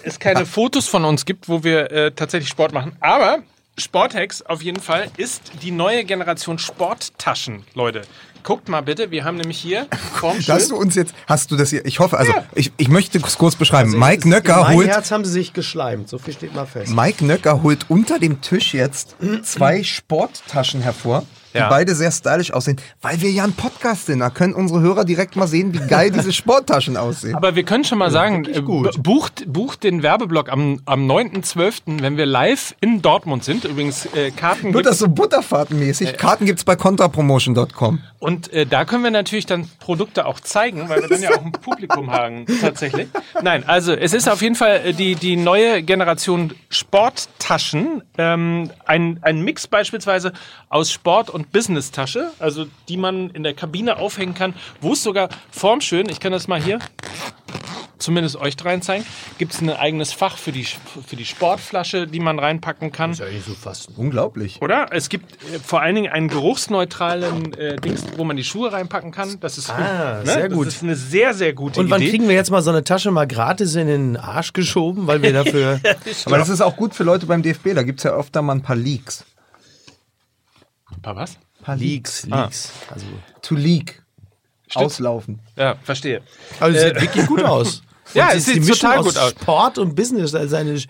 [0.04, 2.92] es keine Fotos von uns gibt, wo wir äh, tatsächlich Sport machen.
[3.00, 3.38] Aber
[3.78, 8.02] Sporthex auf jeden Fall ist die neue Generation Sporttaschen, Leute.
[8.42, 9.86] Guckt mal bitte, wir haben nämlich hier
[10.22, 12.44] Hast Schild- du uns jetzt, hast du das hier, ich hoffe, also Ja.
[12.54, 13.90] ich, ich möchte es kurz beschreiben.
[13.90, 16.92] Also Mike Nöcker Mein holt, Herz haben sie sich geschleimt, so viel steht mal fest.
[16.94, 21.24] Mike Nöcker holt unter dem Tisch jetzt zwei Sporttaschen hervor,
[21.54, 21.68] die Ja.
[21.68, 24.20] beide sehr stylisch aussehen, weil wir ja ein Podcast sind.
[24.20, 27.34] Da können unsere Hörer direkt mal sehen, wie geil diese Sporttaschen aussehen.
[27.34, 28.94] Aber wir können schon mal sagen, äh, gut.
[29.02, 33.64] bu- bucht, bucht den Werbeblock am, am 9.12., wenn wir live in Dortmund sind.
[33.64, 36.16] Übrigens, äh, Karten Wird gibt das so butterfahrtenmäßig?
[36.16, 38.00] Karten gibt's bei contrapromotion.com.
[38.20, 41.44] Und äh, da können wir natürlich dann Produkte auch zeigen, weil wir dann ja auch
[41.44, 43.08] ein Publikum haben, tatsächlich.
[43.42, 48.02] Nein, also es ist auf jeden Fall äh, die, die neue Generation Sporttaschen.
[48.18, 50.32] Ähm, ein, ein Mix beispielsweise
[50.68, 55.28] aus Sport- und Business-Tasche, also die man in der Kabine aufhängen kann, wo es sogar
[55.50, 56.78] formschön, ich kann das mal hier
[57.98, 59.04] zumindest euch dreien zeigen,
[59.38, 63.12] gibt es ein eigenes Fach für die, für die Sportflasche, die man reinpacken kann.
[63.12, 63.90] ja nicht so fast.
[63.96, 64.62] Unglaublich.
[64.62, 64.86] Oder?
[64.92, 69.10] Es gibt äh, vor allen Dingen einen geruchsneutralen äh, Dings, wo man die Schuhe reinpacken
[69.10, 69.38] kann.
[69.40, 70.68] Das ist, Ah, sehr gut.
[70.68, 72.10] Das ist eine sehr, sehr gute Und wann Idee.
[72.10, 75.32] kriegen wir jetzt mal so eine Tasche mal gratis in den Arsch geschoben, weil wir
[75.32, 75.80] dafür.
[76.24, 77.74] Aber das ist auch gut für Leute beim DFB.
[77.74, 79.24] Da gibt's ja öfter mal ein paar Leaks.
[80.98, 81.38] Ein paar was?
[81.62, 82.42] Paar Leaks, Ah.
[82.44, 82.72] Leaks.
[82.90, 83.06] Also,
[83.42, 84.02] To leak.
[84.74, 85.38] Auslaufen.
[85.56, 86.22] Ja, verstehe.
[86.60, 87.82] also sieht wirklich gut aus.
[88.14, 89.32] Ja, es sieht total gut aus.
[89.32, 90.80] Sport und Business, also eine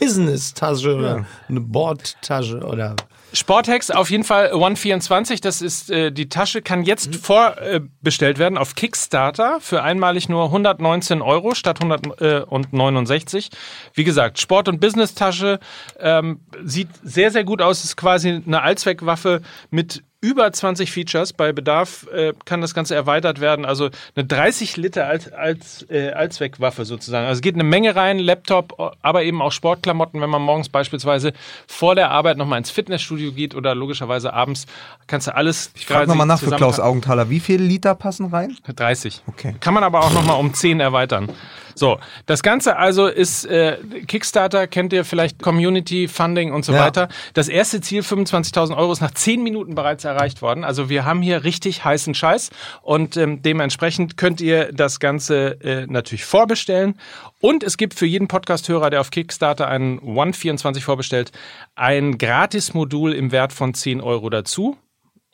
[0.00, 2.96] Business-Tasche oder eine Bordtasche oder.
[3.32, 8.58] Sporthex auf jeden Fall One24, das ist äh, die Tasche, kann jetzt vorbestellt äh, werden
[8.58, 13.50] auf Kickstarter für einmalig nur 119 Euro statt 169.
[13.94, 15.60] Wie gesagt, Sport- und Business-Tasche
[15.98, 21.32] ähm, sieht sehr, sehr gut aus, ist quasi eine Allzweckwaffe mit über 20 Features.
[21.34, 23.64] Bei Bedarf äh, kann das Ganze erweitert werden.
[23.66, 27.26] Also eine 30 Liter als, als, äh, Allzweckwaffe sozusagen.
[27.26, 31.32] Also es geht eine Menge rein, Laptop, aber eben auch Sportklamotten, wenn man morgens beispielsweise
[31.66, 34.66] vor der Arbeit nochmal ins Fitnessstudio geht oder logischerweise abends,
[35.08, 35.72] kannst du alles.
[35.74, 36.78] Ich frage nochmal nach für Klaus.
[36.78, 37.28] Augenthaler.
[37.28, 38.56] Wie viele Liter passen rein?
[38.74, 39.22] 30.
[39.26, 39.56] Okay.
[39.58, 41.28] Kann man aber auch nochmal um 10 erweitern.
[41.74, 46.80] So, das Ganze also ist äh, Kickstarter, kennt ihr vielleicht Community, Funding und so Ja.
[46.84, 47.08] weiter.
[47.32, 50.11] Das erste Ziel, 25.000 Euro, ist nach 10 Minuten bereits erreicht
[50.42, 50.64] worden.
[50.64, 52.50] Also wir haben hier richtig heißen Scheiß
[52.82, 56.98] und ähm, dementsprechend könnt ihr das Ganze äh, natürlich vorbestellen.
[57.40, 61.32] Und es gibt für jeden Podcast-Hörer, der auf Kickstarter einen One24 vorbestellt,
[61.74, 64.76] ein Gratis-Modul im Wert von 10 Euro dazu.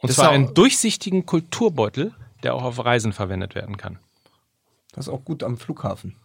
[0.00, 3.98] Und Das zwar einen durchsichtigen Kulturbeutel, der auch auf Reisen verwendet werden kann.
[4.92, 6.16] Das ist auch gut am Flughafen.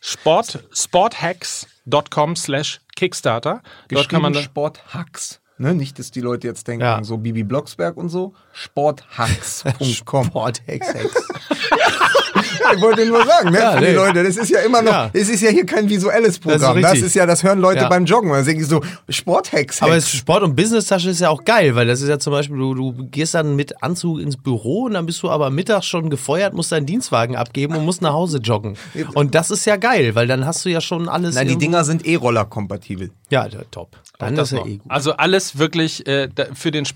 [0.00, 3.62] Sport, sporthacks.com slash Kickstarter.
[3.88, 5.40] Dort kann man Sporthacks.
[5.58, 7.02] Ne, nicht, dass die Leute jetzt denken, Ja.
[7.02, 8.34] so Bibi Blocksberg und so.
[8.52, 10.30] Sporthacks.com.
[10.32, 10.86] Bordhex,
[12.74, 13.92] Ich wollte nur sagen, ne, Ja, für die nee.
[13.94, 15.10] Leute, das ist ja immer noch, Ja.
[15.12, 16.80] es ist ja hier kein visuelles Programm.
[16.82, 17.14] Das ist, richtig.
[17.14, 17.88] ja, das hören Leute Ja.
[17.88, 18.30] beim Joggen.
[18.32, 19.82] Denken die so, Sporthacks.
[19.82, 22.56] Aber es- Sport- und Business-Tasche ist ja auch geil, weil das ist ja zum Beispiel,
[22.56, 26.10] du, du gehst dann mit Anzug ins Büro und dann bist du aber mittags schon
[26.10, 28.76] gefeuert, musst deinen Dienstwagen abgeben und musst nach Hause joggen.
[29.14, 31.34] Und das ist ja geil, weil dann hast du ja schon alles.
[31.34, 33.10] Nein, die Dinger sind E-Roller kompatibel.
[33.30, 33.96] Ja, der- top.
[34.18, 34.82] Dann das ist ja eh gut.
[34.88, 36.86] Also alles wirklich äh, für den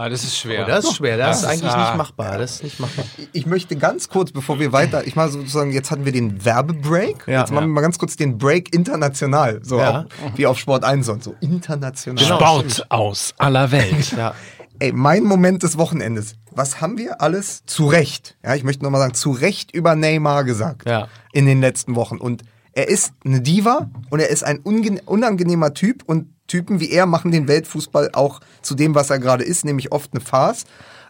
[0.00, 0.64] Ah, das ist schwer.
[0.64, 1.84] Oh, das ist schwer, das, Das ist ist- eigentlich ah.
[1.88, 2.38] nicht machbar.
[2.38, 3.04] Das ist nicht machbar.
[3.32, 7.24] Ich möchte ganz kurz, bevor wir weiter, ich mache sozusagen, jetzt hatten wir den Werbebreak.
[7.26, 7.40] Ja.
[7.40, 9.60] jetzt machen wir mal ganz kurz den Break international.
[9.62, 10.00] So Ja.
[10.00, 11.34] auf, wie auf Sport 1 und so.
[11.40, 12.22] International.
[12.24, 12.36] Genau.
[12.38, 14.12] Sport aus aller Welt.
[14.16, 14.34] Ja.
[14.78, 16.36] Ey, mein Moment des Wochenendes.
[16.50, 20.44] Was haben wir alles zu Recht, ja, ich möchte nochmal sagen, zu Recht über Neymar
[20.44, 21.08] gesagt Ja.
[21.32, 22.16] in den letzten Wochen.
[22.16, 22.42] Und
[22.72, 27.30] er ist eine Diva und er ist ein unangenehmer Typ und Typen wie er machen
[27.30, 30.64] den Weltfußball auch zu dem, was er gerade ist, nämlich oft eine Farce.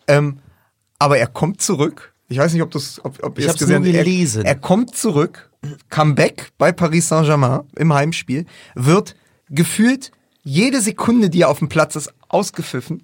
[0.07, 0.39] Ähm,
[0.99, 2.15] aber er kommt zurück.
[2.29, 3.85] Ich weiß nicht, ob, du's, ob, ob Ich ihr es gesehen habt.
[3.87, 4.43] gelesen.
[4.45, 5.51] Er, er kommt zurück,
[5.89, 9.17] Comeback bei Paris Saint-Germain im Heimspiel, wird
[9.49, 10.13] gefühlt
[10.43, 13.03] jede Sekunde, die er auf dem Platz ist, ausgepfiffen.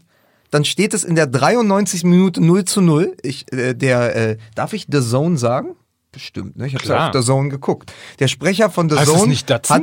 [0.51, 2.05] Dann steht es in der 93.
[2.05, 3.17] Minute 0 zu 0.
[3.23, 5.75] Ich, äh, der, äh, darf ich The Zone sagen?
[6.13, 6.67] Bestimmt, ne?
[6.67, 7.93] Ich habe ja auf The Zone geguckt.
[8.21, 9.77] Der Sprecher von The Heißt es Zone nicht Datsun?
[9.77, 9.83] hat,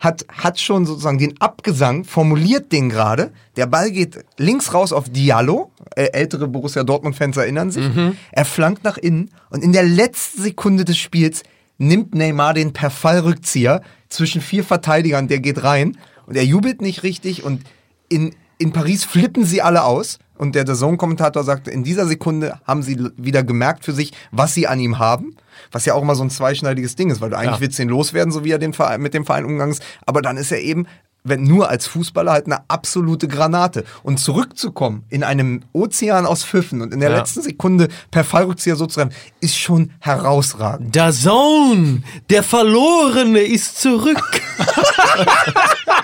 [0.00, 3.32] hat, hat schon sozusagen den Abgesang, formuliert den gerade.
[3.56, 5.70] Der Ball geht links raus auf Diallo.
[5.94, 7.84] Ältere Borussia Dortmund-Fans erinnern sich.
[8.32, 11.42] Er flankt nach innen und in der letzten Sekunde des Spiels
[11.78, 17.02] nimmt Neymar den per Fallrückzieher zwischen vier Verteidigern, der geht rein und er jubelt nicht
[17.02, 17.62] richtig und
[18.08, 20.18] in, in Paris flippen sie alle aus.
[20.42, 24.66] Und der DAZN-Kommentator sagte, in dieser Sekunde haben sie wieder gemerkt für sich, was sie
[24.66, 25.36] an ihm haben.
[25.70, 27.60] Was ja auch immer so ein zweischneidiges Ding ist, weil du eigentlich Ja.
[27.60, 29.84] willst den loswerden, so wie er den Verein, mit dem Verein umgegangen ist.
[30.04, 30.88] Aber dann ist er eben,
[31.22, 33.84] wenn nur als Fußballer halt eine absolute Granate.
[34.02, 37.18] Und zurückzukommen in einem Ozean aus Pfiffen und in der Ja.
[37.18, 40.96] letzten Sekunde per Fallrückzieher so zu rennen, ist schon herausragend.
[40.96, 44.20] Dazone, der Verlorene ist zurück.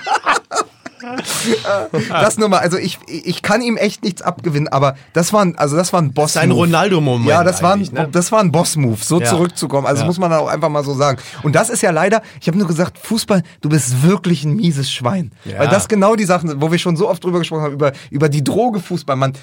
[2.09, 5.57] Das nur mal, also ich, ich kann ihm echt nichts abgewinnen, aber das war ein,
[5.57, 6.33] also das war ein Boss.
[6.33, 8.07] Sein Ronaldo-Moment Ja, das war ein, ne?
[8.11, 9.27] das war ein Boss-Move, so Ja.
[9.27, 9.87] zurückzukommen.
[9.87, 10.07] Also Ja.
[10.07, 11.19] muss man auch einfach mal so sagen.
[11.43, 14.91] Und das ist ja leider, ich habe nur gesagt, Fußball, du bist wirklich ein mieses
[14.91, 15.31] Schwein.
[15.45, 15.59] Ja.
[15.59, 17.91] Weil das genau die Sachen sind, wo wir schon so oft drüber gesprochen haben, über,
[18.11, 19.15] über die Droge Fußball.
[19.15, 19.33] Man,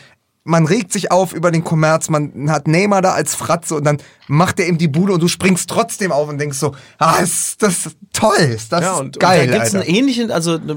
[0.47, 3.99] man regt sich auf über den Kommerz, man hat Neymar da als Fratze und dann
[4.29, 7.63] macht er eben die Bude und du springst trotzdem auf und denkst so, ah, ist
[7.63, 9.87] das toll, ist das Ja, und, geil, und da gibt's Alter.
[9.87, 10.77] einen ähnlichen, also, ne,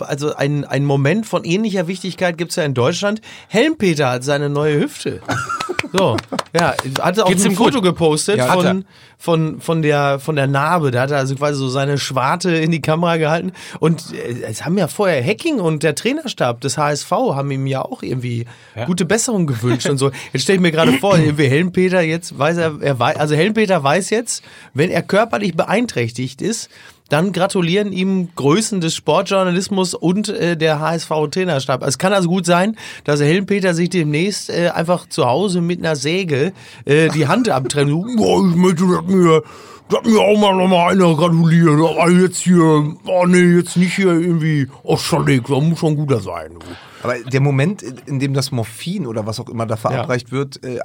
[0.00, 3.20] also ein, ein Moment von ähnlicher Wichtigkeit gibt's ja in Deutschland.
[3.48, 5.20] Helmpeter hat seine neue Hüfte.
[5.92, 6.16] So,
[6.54, 7.84] ja, hatte auch Geht's ein ihm Foto gut?
[7.84, 8.70] gepostet Ja, hat er.
[8.70, 8.84] von,
[9.20, 10.90] von, von, der, von der Narbe.
[10.90, 13.52] Da hat er also quasi so seine Schwarte in die Kamera gehalten.
[13.78, 17.82] Und äh, es haben ja vorher Hacking und der Trainerstab des HSV haben ihm ja
[17.82, 18.46] auch irgendwie
[18.86, 20.10] gute Besserung gewünscht und so.
[20.32, 23.84] Jetzt stelle ich mir gerade vor, irgendwie Helmpeter jetzt weiß er, er weiß, also Helmpeter
[23.84, 24.42] weiß jetzt,
[24.72, 26.70] wenn er körperlich beeinträchtigt ist,
[27.10, 31.82] dann gratulieren ihm Größen des Sportjournalismus und äh, der HSV-Trainerstab.
[31.82, 35.96] Es kann also gut sein, dass Helmpeter sich demnächst äh, einfach zu Hause mit einer
[35.96, 36.52] Säge
[36.86, 37.92] äh, die Hand abtrennt.
[38.18, 39.42] "Oh, ich möchte, dass mir,
[39.88, 41.80] dass mir auch mal noch mal einer gratuliert.
[41.80, 46.52] Aber jetzt hier, oh nee, jetzt nicht hier irgendwie Ostschalek, da muss schon guter sein.
[46.60, 46.66] du."
[47.02, 50.78] Aber der Moment, in dem das Morphin oder was auch immer da verabreicht wird, äh,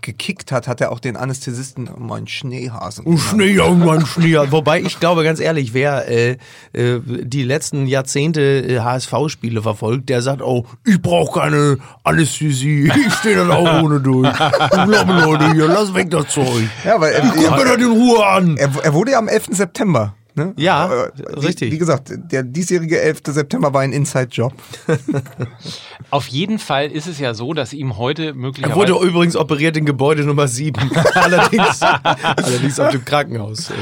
[0.00, 3.04] gekickt hat, hat er auch den Anästhesisten einen Schneehasen.
[3.06, 4.36] Oh, Schnee, oh mein Schnee.
[4.50, 6.36] Wobei ich glaube, ganz ehrlich, wer äh,
[6.72, 12.90] äh, die letzten Jahrzehnte äh, HSV-Spiele verfolgt, der sagt, oh, ich brauche keine Anästhesie.
[13.06, 14.28] Ich stehe dann auch ohne durch.
[14.38, 16.68] Ich glaube, Leute, hier, lass weg das Zeug.
[16.84, 18.56] Ja, weil er, Guck mir das in Ruhe an.
[18.56, 19.48] er, er wurde ja am 11.
[19.50, 20.14] September.
[20.34, 20.54] Ne?
[20.56, 21.72] Ja, Äh, wie, richtig.
[21.72, 23.20] Wie gesagt, der diesjährige 11.
[23.28, 24.54] September war ein Inside-Job.
[26.10, 28.76] Auf jeden Fall ist es ja so, dass ihm heute Er möglicherweise...
[28.94, 30.90] wurde übrigens operiert in Gebäude Nummer 7.
[31.14, 33.70] allerdings, allerdings auf dem Krankenhaus.
[33.70, 33.74] Äh,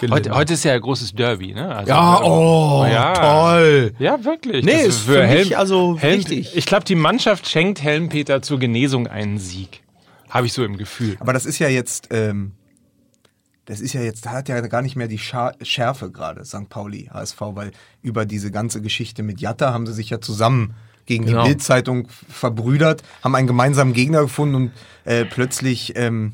[0.00, 0.14] gelegen.
[0.14, 1.74] heute, heute ist ja ein großes Derby, ne?
[1.74, 3.12] Also, ja, oh, Ja.
[3.14, 3.92] toll.
[3.98, 4.64] Ja, wirklich.
[4.64, 6.56] Nee, Das ist für mich also wichtig.
[6.56, 9.82] Ich glaube, die Mannschaft schenkt Helmpeter zur Genesung einen Sieg.
[10.28, 11.16] Habe ich so im Gefühl.
[11.20, 12.52] Aber das ist ja jetzt, ähm,
[13.66, 16.68] das ist ja jetzt, da hat ja gar nicht mehr die Schärfe gerade, St.
[16.68, 17.70] Pauli, HSV, weil
[18.02, 20.74] über diese ganze Geschichte mit Jatta haben sie sich ja zusammen
[21.06, 21.42] gegen Genau.
[21.42, 24.70] die Bildzeitung verbrüdert, haben einen gemeinsamen Gegner gefunden und
[25.04, 26.32] äh, plötzlich, ähm,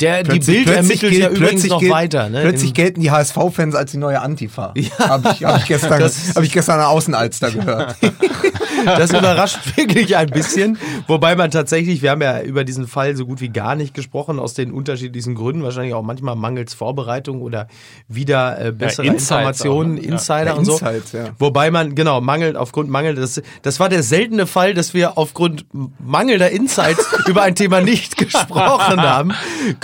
[0.00, 2.28] Der, die plötzlich, Bild ermittelt ja gilt- übrigens noch gilt- weiter.
[2.28, 2.42] Ne?
[2.42, 4.74] Plötzlich gelten die HSV-Fans als die neue Antifa.
[4.84, 4.90] Ja.
[5.08, 7.96] Habe ich, hab ich, gestern, hab ich gestern an der Außenalster gehört.
[8.84, 10.76] Das überrascht wirklich ein bisschen.
[11.06, 14.38] Wobei man tatsächlich, wir haben ja über diesen Fall so gut wie gar nicht gesprochen,
[14.38, 15.62] aus den unterschiedlichsten Gründen.
[15.62, 17.66] Wahrscheinlich auch manchmal mangels Vorbereitung oder
[18.08, 20.06] wieder äh, bessere Ja, Informationen, auch, ne?
[20.08, 20.12] Ja.
[20.12, 20.72] Insider Ja, und so.
[20.72, 21.30] Insights, ja.
[21.38, 25.64] Wobei man, genau, mangelt aufgrund Mangel, das, das war der seltene Fall, dass wir aufgrund
[25.98, 29.32] mangelnder Insights über ein Thema nicht gesprochen haben.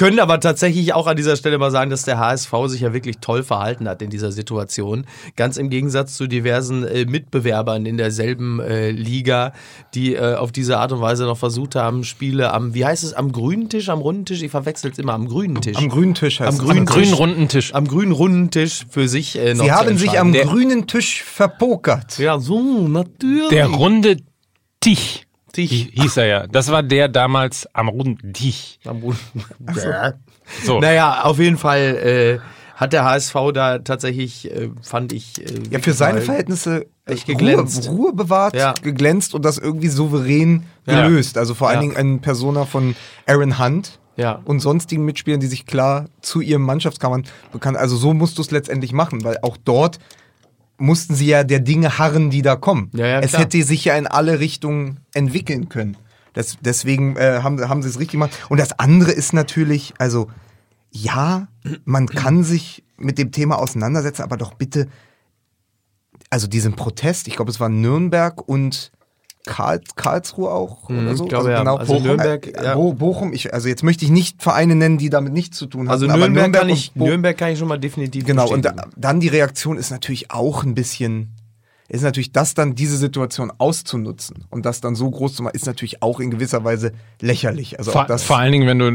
[0.01, 3.19] Können aber tatsächlich auch an dieser Stelle mal sagen, dass der HSV sich ja wirklich
[3.19, 5.05] toll verhalten hat in dieser Situation.
[5.37, 9.53] Ganz im Gegensatz zu diversen äh, Mitbewerbern in derselben äh, Liga,
[9.93, 13.13] die äh, auf diese Art und Weise noch versucht haben, Spiele am, wie heißt es,
[13.13, 14.41] am grünen Tisch, am runden Tisch?
[14.41, 15.77] Ich verwechsel es immer, am grünen Tisch.
[15.77, 16.61] Am grünen Tisch heißt Am es.
[16.63, 17.19] grünen Am grünen Tisch.
[17.19, 17.75] runden Tisch.
[17.75, 20.87] am grünen runden Tisch für sich äh, noch Sie zu haben sich am Der- grünen
[20.87, 22.19] Tisch verpokert.
[22.19, 23.51] Ja, so, natürlich.
[23.51, 24.17] Der runde
[24.81, 25.27] Tich.
[25.53, 25.71] Tich.
[25.71, 26.47] hi- Hieß er ja.
[26.47, 28.81] Das war der damals am runden Tich.
[28.85, 29.19] Am runden-
[30.65, 30.81] So.
[30.81, 32.39] Naja, auf jeden Fall äh,
[32.77, 35.41] hat der HSV da tatsächlich, äh, fand ich.
[35.41, 37.89] Äh, Ja, für seine Verhältnisse echt Ruhe, geglänzt.
[37.89, 38.75] Ruhe bewahrt, Ja.
[38.83, 41.07] geglänzt und das irgendwie souverän Ja.
[41.07, 41.37] gelöst.
[41.39, 41.81] Also vor allen.
[41.81, 42.97] Dingen ein Persona von
[43.27, 44.41] Aaron Hunt Ja.
[44.45, 47.77] und sonstigen Mitspielern, die sich klar zu ihrem Mannschaftskammern bekannt.
[47.77, 49.99] Also so musst du es letztendlich machen, weil auch dort
[50.81, 52.91] mussten sie ja der Dinge harren, die da kommen.
[52.93, 53.43] Ja, ja, es klar.
[53.43, 55.97] hätte sich ja in alle Richtungen entwickeln können.
[56.33, 58.31] Das, deswegen äh, haben, haben sie es richtig gemacht.
[58.49, 60.29] Und das andere ist natürlich, also
[60.91, 61.49] ja,
[61.85, 64.89] man kann sich mit dem Thema auseinandersetzen, aber doch bitte,
[66.29, 68.93] also diesen Protest, ich glaube, es war Nürnberg und
[69.47, 71.25] Karl, Karlsruhe auch oder Mhm, so.
[71.25, 71.63] ich glaube, ja.
[71.65, 72.75] Also Bochum, Nürnberg, äh, ja.
[72.75, 75.83] Bo Bochum, ich, also jetzt möchte ich nicht Vereine nennen, die damit nichts zu tun
[75.83, 75.91] haben.
[75.91, 79.19] Also aber Nürnberg, kann ich, Nürnberg kann ich schon mal definitiv Genau, und da, dann
[79.21, 81.35] die Reaktion ist natürlich auch ein bisschen,
[81.91, 85.67] ist natürlich das dann, diese Situation auszunutzen und das dann so groß zu machen, ist
[85.67, 87.79] natürlich auch in gewisser Weise lächerlich.
[87.79, 88.87] Also Vor, auch das, vor allen Dingen, wenn du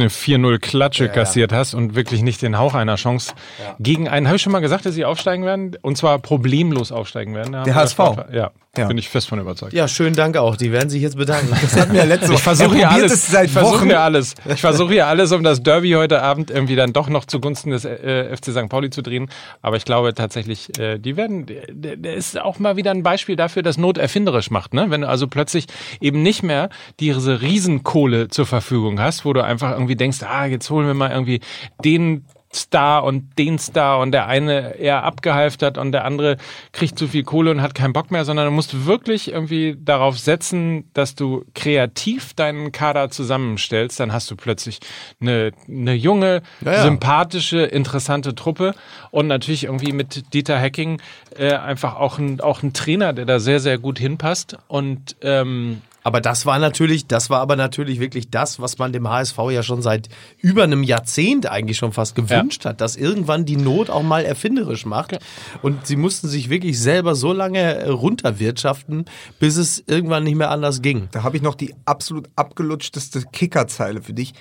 [0.00, 1.14] eine 4-0-Klatsche Ja, ja.
[1.14, 3.32] kassiert hast und wirklich nicht den Hauch einer Chance
[3.80, 4.26] gegen einen.
[4.28, 5.76] Habe ich schon mal gesagt, dass sie aufsteigen werden?
[5.82, 7.52] Und zwar problemlos aufsteigen werden.
[7.52, 7.98] Da haben Der wir HSV?
[8.32, 8.86] Ja, Ja.
[8.86, 9.72] bin ich fest von überzeugt.
[9.72, 10.56] Ja, schönen Dank auch.
[10.56, 11.48] Die werden sich jetzt bedanken.
[11.60, 12.42] das hatten wir ja letzte Ich Woche.
[12.42, 13.12] versuche er hier probiert alles.
[13.12, 14.34] es seit ich versuche hier alles.
[14.46, 17.84] Ich versuche hier alles, um das Derby heute Abend irgendwie dann doch noch zugunsten des
[17.84, 18.68] äh, FC St.
[18.68, 19.28] Pauli zu drehen.
[19.62, 23.36] Aber ich glaube tatsächlich, äh, die werden, der, der ist auch mal wieder ein Beispiel
[23.36, 24.74] dafür, dass Not erfinderisch macht.
[24.74, 24.86] Ne?
[24.90, 25.66] Wenn du also plötzlich
[26.00, 26.68] eben nicht mehr
[27.00, 31.10] diese Riesenkohle zur Verfügung hast, wo du einfach irgendwie denkst, ah, jetzt holen wir mal
[31.10, 31.40] irgendwie
[31.84, 32.24] den
[32.54, 36.36] Star und den Star und der eine eher abgehalftert und der andere
[36.72, 40.18] kriegt zu viel Kohle und hat keinen Bock mehr, sondern du musst wirklich irgendwie darauf
[40.18, 44.80] setzen, dass du kreativ deinen Kader zusammenstellst, dann hast du plötzlich
[45.20, 46.82] eine, eine junge, Ja, ja.
[46.82, 48.74] sympathische, interessante Truppe
[49.10, 51.00] und natürlich irgendwie mit Dieter Hecking
[51.36, 55.82] äh, einfach auch ein, auch ein Trainer, der da sehr, sehr gut hinpasst und ähm,
[56.04, 59.62] Aber das war natürlich, das war aber natürlich wirklich das, was man dem HSV ja
[59.62, 64.02] schon seit über einem Jahrzehnt eigentlich schon fast gewünscht hat, dass irgendwann die Not auch
[64.02, 65.18] mal erfinderisch macht.
[65.62, 69.06] Und sie mussten sich wirklich selber so lange äh, runterwirtschaften,
[69.38, 71.08] bis es irgendwann nicht mehr anders ging.
[71.10, 74.34] Da habe ich noch die absolut abgelutschteste Kickerzeile für dich.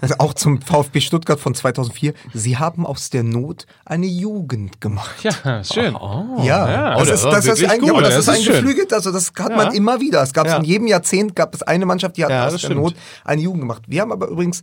[0.00, 2.14] Also auch zum VfB Stuttgart von 2004.
[2.34, 5.22] Sie haben aus der Not eine Jugend gemacht.
[5.22, 5.94] ja, ist schön.
[6.42, 6.98] Ja, ja.
[6.98, 7.88] das Oh, ist, der war das ist, ein, gut.
[7.88, 8.54] ja, das Das ist, ist ein schön.
[8.64, 9.56] geflügelt, also das hat Ja.
[9.56, 10.22] man immer wieder.
[10.22, 10.56] Es gab Ja.
[10.56, 12.80] in jedem Jahrzehnt gab es eine Mannschaft, die hat Ja, aus der stimmt.
[12.80, 13.82] Not eine Jugend gemacht.
[13.86, 14.62] Wir haben aber übrigens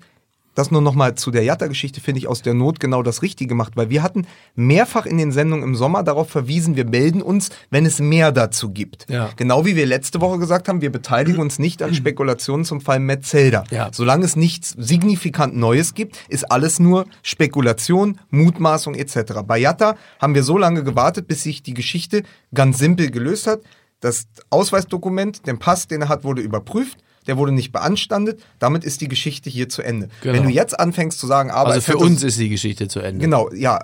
[0.59, 3.73] das nur nochmal zu der Jatta-Geschichte, finde ich, aus der Not genau das Richtige gemacht,
[3.75, 7.85] weil wir hatten mehrfach in den Sendungen im Sommer darauf verwiesen, wir melden uns, wenn
[7.85, 9.05] es mehr dazu gibt.
[9.09, 9.29] Ja.
[9.37, 12.99] Genau wie wir letzte Woche gesagt haben, wir beteiligen uns nicht an Spekulationen zum Fall
[12.99, 13.63] Metzelder.
[13.71, 13.89] Ja.
[13.93, 19.41] Solange es nichts signifikant Neues gibt, ist alles nur Spekulation, Mutmaßung etc.
[19.47, 23.61] Bei Jatta haben wir so lange gewartet, bis sich die Geschichte ganz simpel gelöst hat.
[24.01, 26.97] Das Ausweisdokument, den Pass, den er hat, wurde überprüft.
[27.27, 28.41] Der wurde nicht beanstandet.
[28.59, 30.09] Damit ist die Geschichte hier zu Ende.
[30.21, 30.33] Genau.
[30.35, 33.19] Wenn du jetzt anfängst zu sagen, aber Also für uns ist die Geschichte zu Ende.
[33.21, 33.79] Genau, ja.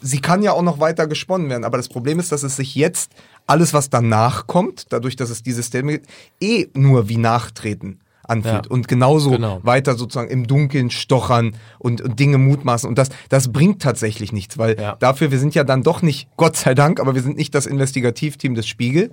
[0.00, 2.74] Sie kann ja auch noch weiter gesponnen werden, aber das Problem ist, dass es sich
[2.74, 3.12] jetzt
[3.46, 8.66] alles, was danach kommt, dadurch, dass es dieses Statement gibt, eh nur wie Nachtreten anfühlt
[8.66, 8.70] Ja.
[8.70, 9.60] und genauso Genau.
[9.62, 14.58] weiter sozusagen im Dunkeln stochern und, und Dinge mutmaßen und das, das bringt tatsächlich nichts,
[14.58, 14.96] weil Ja.
[14.98, 17.66] dafür, wir sind ja dann doch nicht, Gott sei Dank, aber wir sind nicht das
[17.66, 19.10] Investigativteam des Spiegel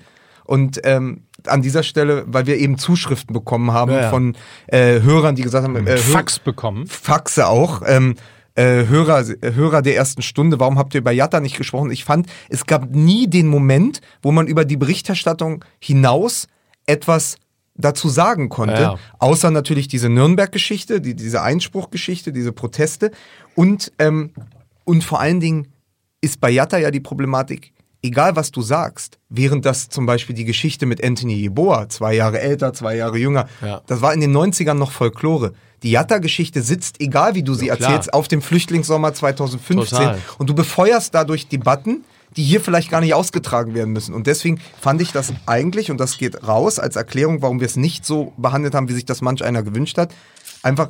[0.49, 4.09] und ähm, an dieser Stelle, weil wir eben Zuschriften bekommen haben Ja, ja.
[4.09, 4.35] von
[4.65, 6.87] äh, Hörern, die gesagt haben, äh, Fax bekommen.
[6.87, 7.83] Faxe auch.
[7.85, 8.15] Ähm,
[8.55, 11.91] äh, Hörer, äh, Hörer der ersten Stunde, warum habt ihr über Jatta nicht gesprochen?
[11.91, 16.47] Ich fand, es gab nie den Moment, wo man über die Berichterstattung hinaus
[16.87, 17.37] etwas
[17.75, 18.95] dazu sagen konnte, ja.
[19.19, 23.11] außer natürlich diese Nürnberg-Geschichte, die, diese Einspruchgeschichte, diese Proteste
[23.55, 24.31] und, ähm,
[24.83, 25.67] und vor allen Dingen
[26.21, 27.71] ist bei Jatta ja die Problematik,
[28.01, 32.39] egal was du sagst, während das zum Beispiel die Geschichte mit Anthony Yeboah, zwei Jahre
[32.39, 33.81] älter, zwei Jahre jünger, Ja.
[33.87, 35.53] das war in den 90ern noch Folklore.
[35.83, 40.17] Die Jatta-Geschichte sitzt, egal wie du sie Ja, erzählst, auf dem Flüchtlingssommer 2015 Total.
[40.37, 42.03] und du befeuerst dadurch Debatten,
[42.35, 44.13] die hier vielleicht gar nicht ausgetragen werden müssen.
[44.13, 47.75] Und deswegen fand ich das eigentlich, und das geht raus als Erklärung, warum wir es
[47.75, 50.13] nicht so behandelt haben, wie sich das manch einer gewünscht hat,
[50.61, 50.89] einfach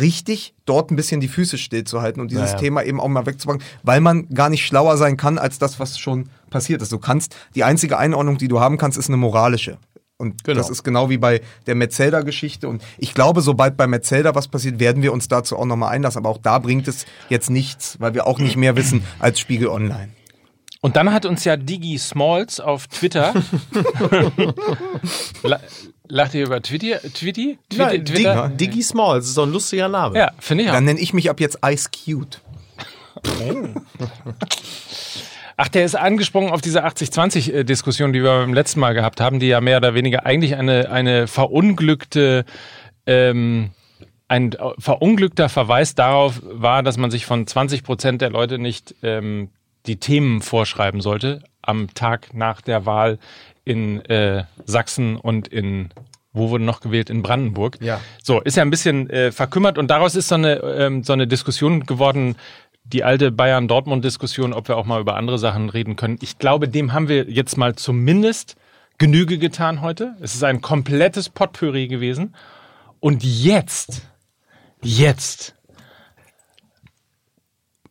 [0.00, 2.58] richtig dort ein bisschen die Füße stillzuhalten und dieses Naja.
[2.58, 5.98] Thema eben auch mal wegzupacken, weil man gar nicht schlauer sein kann als das, was
[5.98, 6.92] schon passiert ist.
[6.92, 9.78] Du kannst, die einzige Einordnung, die du haben kannst, ist eine moralische.
[10.16, 10.58] Und Genau.
[10.58, 12.68] das ist genau wie bei der Metzelder-Geschichte.
[12.68, 16.18] Und ich glaube, sobald bei Metzelder was passiert, werden wir uns dazu auch nochmal einlassen.
[16.18, 19.68] Aber auch da bringt es jetzt nichts, weil wir auch nicht mehr wissen als Spiegel
[19.68, 20.10] Online.
[20.82, 23.32] Und dann hat uns ja Digi Smalls auf Twitter.
[26.10, 27.00] La lacht ihr über Twitter?
[27.00, 27.56] Twitter?
[27.68, 27.86] Twitter?
[27.86, 28.48] Nein, Twitter?
[28.48, 30.18] Dig, Diggy Small, das ist doch ein lustiger Name.
[30.18, 30.74] Ja, finde ich auch.
[30.74, 32.40] Dann nenne ich mich ab jetzt Ice Cute.
[35.56, 39.46] Ach, der ist angesprungen auf diese 80-20-Diskussion, die wir beim letzten Mal gehabt haben, die
[39.46, 42.44] ja mehr oder weniger eigentlich eine, eine verunglückte,
[43.06, 43.70] ähm,
[44.26, 49.50] ein verunglückter Verweis darauf war, dass man sich von 20 Prozent der Leute nicht ähm,
[49.86, 53.18] die Themen vorschreiben sollte am Tag nach der Wahl
[53.64, 55.90] in äh, Sachsen und in
[56.32, 57.10] wo wurde noch gewählt?
[57.10, 57.78] In Brandenburg.
[57.80, 58.00] Ja.
[58.22, 61.26] So, ist ja ein bisschen äh, verkümmert und daraus ist so eine, ähm, so eine
[61.26, 62.36] Diskussion geworden,
[62.84, 66.18] die alte Bayern-Dortmund-Diskussion, ob wir auch mal über andere Sachen reden können.
[66.22, 68.56] Ich glaube, dem haben wir jetzt mal zumindest
[68.98, 70.14] Genüge getan heute.
[70.20, 72.34] Es ist ein komplettes Potpourri gewesen.
[73.00, 74.02] Und jetzt,
[74.82, 75.54] jetzt,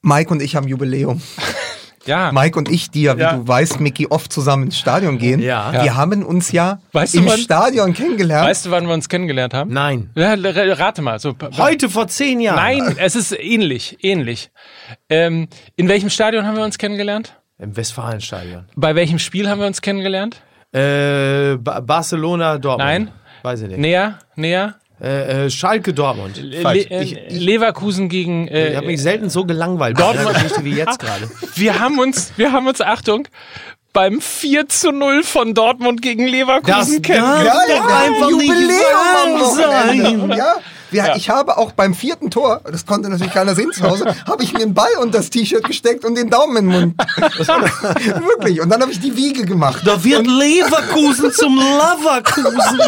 [0.01, 1.21] Mike und ich haben Jubiläum.
[2.09, 3.33] ja, Mike und ich, die ja, wie Ja.
[3.33, 5.71] du weißt, Mickey, oft zusammen ins Stadion gehen, Ja.
[5.71, 5.95] wir Ja.
[5.95, 8.47] haben uns ja Weißt du, im wann- Stadion kennengelernt.
[8.49, 9.71] weißt du, wann wir uns kennengelernt haben?
[9.71, 10.09] Nein.
[10.15, 11.19] Rate mal.
[11.19, 12.55] So, Heute vor zehn Jahren.
[12.57, 14.51] Nein, es ist ähnlich, ähnlich.
[15.09, 17.35] Ähm, in welchem Stadion haben wir uns kennengelernt?
[17.59, 18.65] Im Westfalenstadion.
[18.75, 20.41] Bei welchem Spiel haben wir uns kennengelernt?
[20.71, 22.87] Äh, ba Barcelona, Dortmund.
[22.89, 23.11] Nein.
[23.43, 23.79] Weiß ich nicht.
[23.79, 24.75] Näher, näher.
[25.01, 26.37] Äh, äh, Schalke, Dortmund.
[26.41, 26.87] Le Falsch.
[26.89, 28.47] äh, ich ich, Leverkusen gegen.
[28.47, 31.29] Äh, ich habe mich selten so gelangweilt Dortmund- wie jetzt gerade.
[31.55, 33.27] wir haben uns, wir haben uns, Achtung,
[33.93, 37.45] beim 4 zu 0 von Dortmund gegen Leverkusen kennengelernt.
[37.45, 39.39] ja, ja, doch einfach nicht am
[40.29, 40.61] wahr
[40.91, 41.07] Wochenende.
[41.09, 44.15] Ja, wir, ich habe auch beim vierten Tor, das konnte natürlich keiner sehen zu Hause,
[44.27, 46.95] habe ich mir einen Ball unter das T-Shirt gesteckt und den Daumen in den Mund.
[47.17, 48.61] Wirklich.
[48.61, 49.83] Und dann habe ich die Wiege gemacht.
[49.85, 52.79] Da wird Leverkusen zum Leverkusen.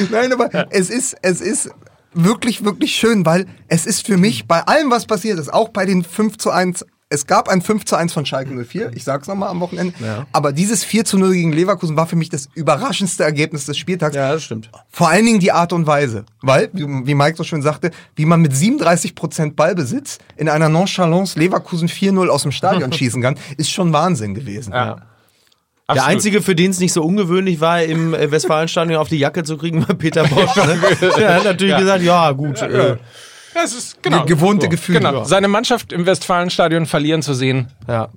[0.10, 1.70] Nein, aber es ist, es ist
[2.14, 5.86] wirklich, wirklich schön, weil es ist für mich bei allem, was passiert ist, auch bei
[5.86, 9.28] den 5 zu 1, es gab ein 5 zu 1 von Schalke 04, ich sag's
[9.28, 9.94] nochmal am Wochenende,
[10.32, 14.16] aber dieses 4 zu 0 gegen Leverkusen war für mich das überraschendste Ergebnis des Spieltags.
[14.16, 14.70] Ja, das stimmt.
[14.90, 16.24] Vor allen Dingen die Art und Weise.
[16.40, 21.88] Weil, wie, Mike so schön sagte, wie man mit 37% Ballbesitz in einer Nonchalance Leverkusen
[21.88, 24.72] 4-0 aus dem Stadion schießen kann, ist schon Wahnsinn gewesen.
[24.72, 24.96] Ja.
[25.88, 26.10] Der Absolut.
[26.10, 29.58] Einzige, für den es nicht so ungewöhnlich war, im äh, Westfalenstadion auf die Jacke zu
[29.58, 30.56] kriegen, war Peter Bosch.
[30.56, 30.80] Ne?
[31.18, 32.62] Der hat natürlich gesagt, ja gut.
[32.62, 32.96] Äh,
[33.54, 34.24] Das ist genau.
[34.24, 35.00] Ge- gewohnte Gefühle.
[35.00, 35.24] Genau.
[35.24, 38.08] Seine Mannschaft im Westfalenstadion verlieren zu sehen, ja.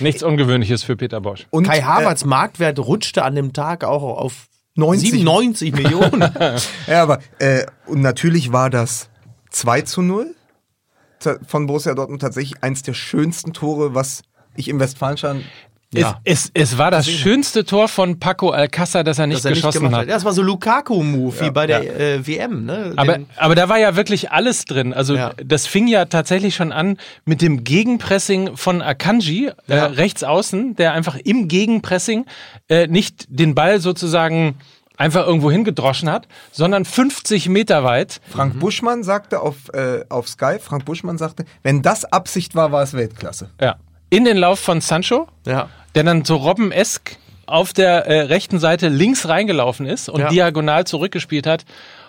[0.00, 1.46] nichts Ungewöhnliches für Peter Bosch.
[1.50, 5.10] Und, Kai äh, Havertz Marktwert rutschte an dem Tag auch auf 90.
[5.12, 6.30] 97 Millionen.
[6.86, 9.08] Ja, aber äh, und natürlich war das
[9.50, 10.34] 2 zu 0
[11.18, 14.22] ta- von Borussia Dortmund tatsächlich eins der schönsten Tore, was
[14.54, 15.44] ich im Westfalenstadion
[15.94, 16.20] Ja.
[16.24, 19.50] Es, es, es war das schönste Tor von Paco Alcázar, das er nicht dass er
[19.52, 20.00] nicht geschossen gemacht hat.
[20.08, 20.08] hat.
[20.14, 22.64] Das war so Lukaku-Move wie bei der Äh, WM.
[22.66, 22.92] Ne?
[22.96, 24.92] Aber, Den- aber da war ja wirklich alles drin.
[24.92, 25.32] Also Ja.
[25.42, 30.92] das fing ja tatsächlich schon an mit dem Gegenpressing von Akanji, äh, rechts außen, der
[30.92, 32.26] einfach im Gegenpressing
[32.68, 34.56] äh, nicht den Ball sozusagen
[34.98, 38.20] einfach irgendwo hingedroschen hat, sondern 50 Meter weit.
[38.30, 42.82] Frank Buschmann sagte auf, äh, auf Sky, Frank Buschmann sagte, wenn das Absicht war, war
[42.82, 43.50] es Weltklasse.
[43.60, 43.76] Ja.
[44.10, 45.68] In den Lauf von Sancho, ja.
[45.94, 50.28] der dann so Robben-esk auf der äh, rechten Seite links reingelaufen ist und Ja.
[50.28, 51.64] diagonal zurückgespielt hat.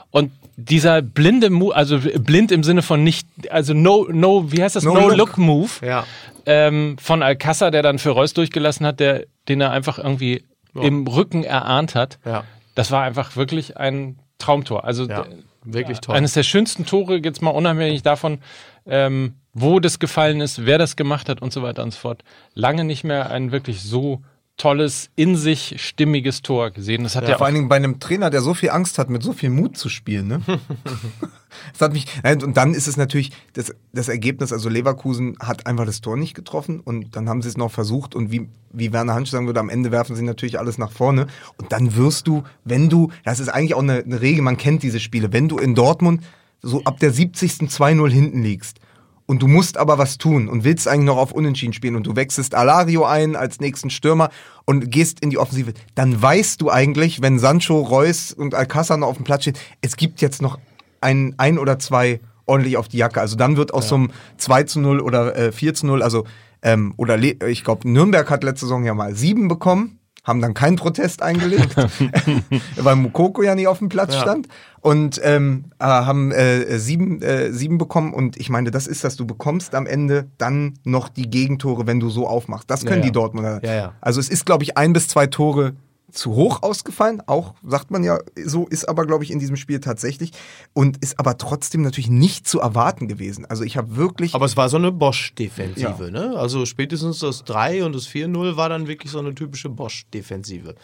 [0.10, 4.76] Und dieser blinde Move, also blind im Sinne von nicht, also no, no, wie heißt
[4.76, 4.84] das?
[4.84, 6.06] No No-Look-Move Ja.
[6.46, 10.44] ähm, von Alcázar, der dann für Reus durchgelassen hat, der, den er einfach irgendwie
[10.74, 12.20] im Rücken erahnt hat.
[12.26, 12.44] Ja.
[12.76, 14.86] Das war einfach wirklich ein Traumtor.
[14.86, 15.26] Also Ja.
[15.70, 16.16] Wirklich toll.
[16.16, 18.40] eines der schönsten Tore, jetzt mal unabhängig davon,
[18.88, 22.24] ähm, wo das gefallen ist, wer das gemacht hat und so weiter und so fort.
[22.54, 24.22] Lange nicht mehr ein wirklich so
[24.58, 27.04] tolles, in sich stimmiges Tor gesehen.
[27.04, 29.10] Das hat ja, Vor auch allen Dingen bei einem Trainer, der so viel Angst hat,
[29.10, 30.28] mit so viel Mut zu spielen.
[30.28, 30.42] Ne?
[31.72, 32.08] das hat mich,
[32.44, 36.34] und dann ist es natürlich das, das Ergebnis, also Leverkusen hat einfach das Tor nicht
[36.34, 39.60] getroffen und dann haben sie es noch versucht und wie, wie Werner Hansch sagen würde,
[39.60, 41.28] am Ende werfen sie natürlich alles nach vorne
[41.58, 44.82] und dann wirst du, wenn du, das ist eigentlich auch eine, eine Regel, man kennt
[44.82, 46.24] diese Spiele, wenn du in Dortmund
[46.62, 47.70] so ab der 70.
[47.70, 48.80] 2-0 hinten liegst
[49.28, 52.16] und du musst aber was tun und willst eigentlich noch auf Unentschieden spielen und du
[52.16, 54.30] wechselst Alario ein als nächsten Stürmer
[54.66, 59.08] und gehst in die Offensive, dann weißt du eigentlich, wenn Sancho, Reus und Alcázar noch
[59.08, 60.60] auf dem Platz stehen, es gibt jetzt noch
[61.02, 63.20] ein, ein oder zwei ordentlich auf die Jacke.
[63.20, 66.26] Also dann wird aus so einem 2 zu 0 oder äh, 4 zu 0, also
[66.64, 69.97] ähm, oder ich glaube, Nürnberg hat letzte Saison ja mal sieben bekommen,
[70.28, 71.76] haben dann keinen Protest eingelegt,
[72.76, 74.22] weil Mukoko ja nicht auf dem Platz Ja.
[74.22, 74.48] stand
[74.82, 79.16] und ähm, äh, haben äh, sieben, äh, sieben bekommen und ich meine, das ist das,
[79.16, 82.70] du bekommst am Ende dann noch die Gegentore, wenn du so aufmachst.
[82.70, 83.06] Das können Ja, ja.
[83.06, 83.62] die Dortmunder.
[84.02, 85.74] Also es ist, glaube ich, ein bis zwei Tore
[86.12, 89.80] zu hoch ausgefallen, auch sagt man ja, so ist aber, glaube ich, in diesem Spiel
[89.80, 90.32] tatsächlich
[90.74, 93.46] und ist aber trotzdem natürlich nicht zu erwarten gewesen.
[93.46, 94.34] Also ich habe wirklich.
[94.34, 96.36] Aber es war so eine Bosch-Defensive, ne?
[96.38, 100.76] Also spätestens das 3 und das 4-0 war dann wirklich so eine typische Bosch-Defensive.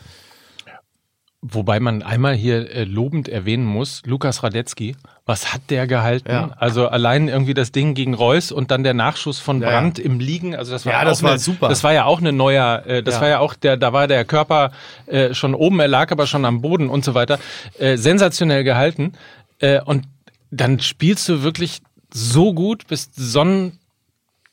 [1.46, 6.32] Wobei man einmal hier äh, lobend erwähnen muss, Lukas Radetzky, was hat der gehalten?
[6.32, 6.52] Ja.
[6.58, 10.22] Also allein irgendwie das Ding gegen Reus und dann der Nachschuss von Ja, Brandt im
[10.22, 10.56] Liegen.
[10.56, 11.68] Also das war Ja, auch das war eine, super.
[11.68, 13.22] Das war ja auch eine neuer, äh, das Ja.
[13.22, 14.72] war ja auch der, da war der Körper
[15.08, 17.40] äh, schon oben, er lag aber schon am Boden und so weiter.
[17.78, 19.12] Äh, sensationell gehalten.
[19.60, 20.06] Äh, und
[20.50, 21.82] dann spielst du wirklich
[22.14, 23.80] so gut, bist so ein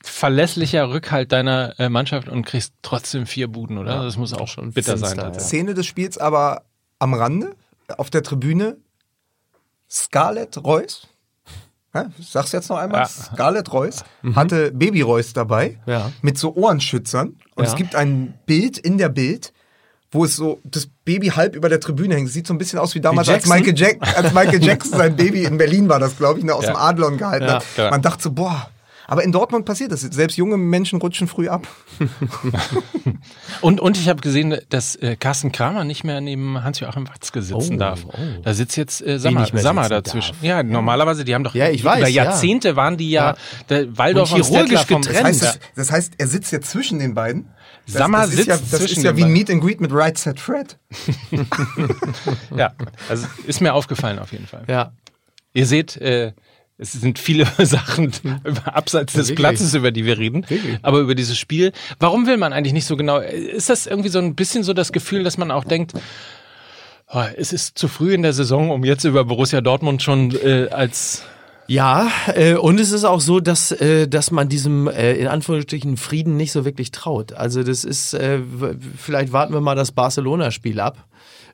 [0.02, 4.02] verlässlicher Rückhalt deiner äh, Mannschaft und kriegst trotzdem vier Buden, oder?
[4.02, 5.10] das muss auch schon bitter sein.
[5.10, 5.46] finster, tatsächlich.
[5.48, 6.62] Szene des Spiels aber
[7.00, 7.56] am Rande,
[7.96, 8.76] auf der Tribüne,
[9.90, 11.08] Scarlett Reus.
[11.92, 13.00] Ja, ich sag's jetzt noch einmal.
[13.00, 13.06] Ja.
[13.08, 14.04] Scarlett Reus
[14.36, 16.12] hatte Baby Reus dabei Ja.
[16.22, 17.36] mit so Ohrenschützern.
[17.56, 17.70] Und Ja.
[17.70, 19.52] es gibt ein Bild in der Bild,
[20.12, 22.30] wo es so das Baby halb über der Tribüne hängt.
[22.30, 23.46] Sieht so ein bisschen aus wie damals, Wie als?
[23.48, 26.66] Michael, Jack, als Michael Jackson sein Baby in Berlin war, das glaube ich, ne, aus
[26.66, 27.64] dem Adlon gehalten hat.
[27.76, 28.70] Man dachte so, boah.
[29.10, 30.02] Aber in Dortmund passiert das.
[30.02, 31.66] Selbst junge Menschen rutschen früh ab.
[33.60, 37.74] Und, und ich habe gesehen, dass äh, Carsten Kramer nicht mehr neben Hans-Joachim Watzke sitzen
[37.74, 38.04] Oh, darf.
[38.06, 38.12] oh.
[38.42, 40.32] Da sitzt jetzt äh, Sammer, nicht mehr Sammer dazwischen.
[40.34, 40.42] darf.
[40.42, 42.24] Ja, normalerweise, die haben doch Ja, ich weiß, über ja.
[42.24, 43.36] Jahrzehnte waren die ja, Ja.
[43.68, 45.24] der Waldorf Und chirurgisch getrennt.
[45.24, 45.48] heißt, Ja.
[45.48, 47.48] das, das heißt, er sitzt jetzt zwischen den beiden.
[47.86, 49.32] Das, Sammer das ist sitzt ja, das zwischen ist ja wie ein.
[49.32, 50.78] Meet and Greet mit Right Set Fred.
[52.56, 52.72] ja,
[53.08, 54.64] also ist mir aufgefallen auf jeden Fall.
[54.68, 54.92] Ja.
[55.52, 56.32] Ihr seht, äh,
[56.80, 58.12] es sind viele Sachen
[58.44, 59.34] über- abseits des.
[59.34, 60.46] Platzes, über die wir reden.
[60.82, 63.18] Aber über dieses Spiel, warum will man eigentlich nicht so genau?
[63.18, 65.92] Ist das irgendwie so ein bisschen so das Gefühl, dass man auch denkt,
[67.12, 70.68] oh, es ist zu früh in der Saison, um jetzt über Borussia Dortmund schon äh,
[70.70, 71.22] als
[71.66, 75.96] Ja, äh, und es ist auch so, dass, äh, dass man diesem äh, in Anführungsstrichen
[75.96, 77.32] Frieden nicht so wirklich traut.
[77.34, 78.40] Also das ist, äh,
[78.96, 81.06] vielleicht warten wir mal das Barcelona-Spiel ab.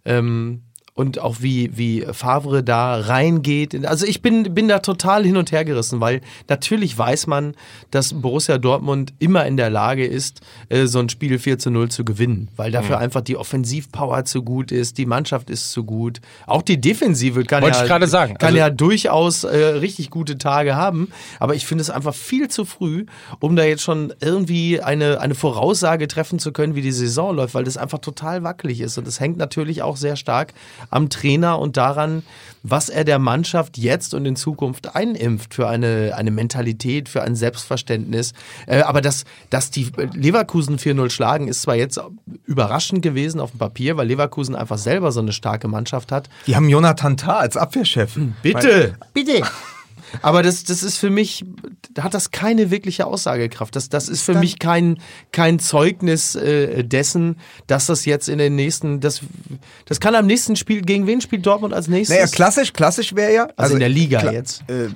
[0.04, 0.62] Ähm,
[0.96, 3.86] und auch wie, wie Favre da reingeht.
[3.86, 7.54] Also ich bin, bin da total hin und her gerissen, weil natürlich weiß man,
[7.90, 10.40] dass Borussia Dortmund immer in der Lage ist,
[10.70, 14.42] äh, so ein Spiel 4 zu 0 zu gewinnen, weil dafür einfach die Offensivpower zu
[14.42, 16.22] gut ist, die Mannschaft ist zu gut.
[16.46, 18.34] Auch die Defensive kann Wollte ja, ich sagen.
[18.38, 21.08] kann Also- ja durchaus äh, richtig gute Tage haben.
[21.38, 23.04] Aber ich finde es einfach viel zu früh,
[23.40, 27.54] um da jetzt schon irgendwie eine, eine Voraussage treffen zu können, wie die Saison läuft,
[27.54, 28.96] weil das einfach total wackelig ist.
[28.96, 30.54] Und es hängt natürlich auch sehr stark
[30.90, 32.22] am Trainer und daran,
[32.62, 37.36] was er der Mannschaft jetzt und in Zukunft einimpft für eine, eine Mentalität, für ein
[37.36, 38.32] Selbstverständnis.
[38.66, 42.00] Äh, aber dass, dass die Leverkusen 4-0 schlagen, ist zwar jetzt
[42.44, 46.28] überraschend gewesen auf dem Papier, weil Leverkusen einfach selber so eine starke Mannschaft hat.
[46.46, 48.18] Die haben Jonathan Tah als Abwehrchef.
[48.42, 49.42] Bitte, bitte.
[50.22, 51.44] Aber das, das ist für mich,
[51.92, 53.74] da hat das keine wirkliche Aussagekraft.
[53.76, 54.98] Das, das ist für dann- mich kein,
[55.32, 57.36] kein Zeugnis äh, dessen,
[57.66, 59.20] dass das jetzt in den nächsten, das,
[59.84, 62.16] das kann am nächsten Spiel, gegen wen spielt Dortmund als nächstes?
[62.16, 63.48] Naja, klassisch, klassisch wäre ja.
[63.56, 64.62] Also in der Liga jetzt.
[64.70, 64.88] Äh,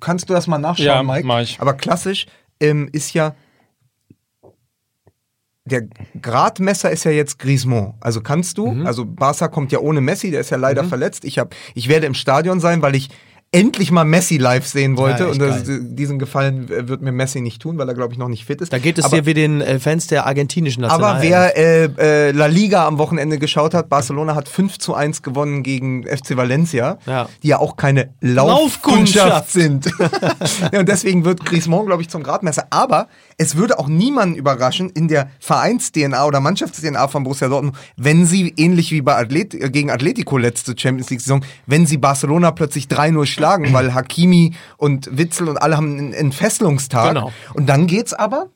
[0.00, 1.26] kannst du das mal nachschauen, Ja, Mike?
[1.26, 1.60] mach ich.
[1.60, 2.26] Aber klassisch
[2.60, 3.34] ähm, ist ja.
[5.64, 5.82] Der
[6.20, 7.94] Gradmesser ist ja jetzt Griezmann.
[8.00, 8.86] Also kannst du, Mhm.
[8.86, 11.24] also Barca kommt ja ohne Messi, der ist ja leider verletzt.
[11.24, 13.10] Ich, hab, ich werde im Stadion sein, weil ich
[13.54, 15.24] endlich mal Messi live sehen wollte.
[15.24, 18.28] Ja, und das, diesen Gefallen wird mir Messi nicht tun, weil er, glaube ich, noch
[18.28, 18.72] nicht fit ist.
[18.72, 21.16] Da geht es Aber- dir wie den äh, Fans der argentinischen Nationalelf.
[21.16, 21.56] aber wer
[21.98, 26.04] äh, äh, La Liga am Wochenende geschaut hat, Barcelona hat 5 zu 1 gewonnen gegen
[26.04, 27.28] FC Valencia, Ja.
[27.42, 29.50] die ja auch keine Laufkundschaft.
[29.50, 29.86] Laufkundschaft sind.
[30.72, 32.66] ja, und deswegen wird Griezmann, glaube ich, zum Gradmesser.
[32.70, 33.08] Aber
[33.42, 38.54] es würde auch niemanden überraschen in der Vereins-DNA oder Mannschafts-DNA von Borussia Dortmund, wenn sie,
[38.56, 43.26] ähnlich wie bei Athlet äh, gegen Atletico letzte Champions League-Saison, wenn sie Barcelona plötzlich 3-0
[43.26, 47.14] schlagen, weil Hakimi und Witzel und alle haben einen Entfesselungstag.
[47.14, 47.32] Genau.
[47.54, 48.46] Und dann geht's aber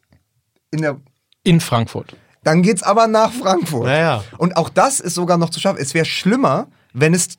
[0.70, 0.96] in der
[1.42, 2.16] in Frankfurt.
[2.44, 3.86] dann geht's aber nach Frankfurt.
[3.88, 4.24] Ja, ja.
[4.38, 5.78] Und auch das ist sogar noch zu schaffen.
[5.80, 7.38] Es wäre schlimmer, wenn es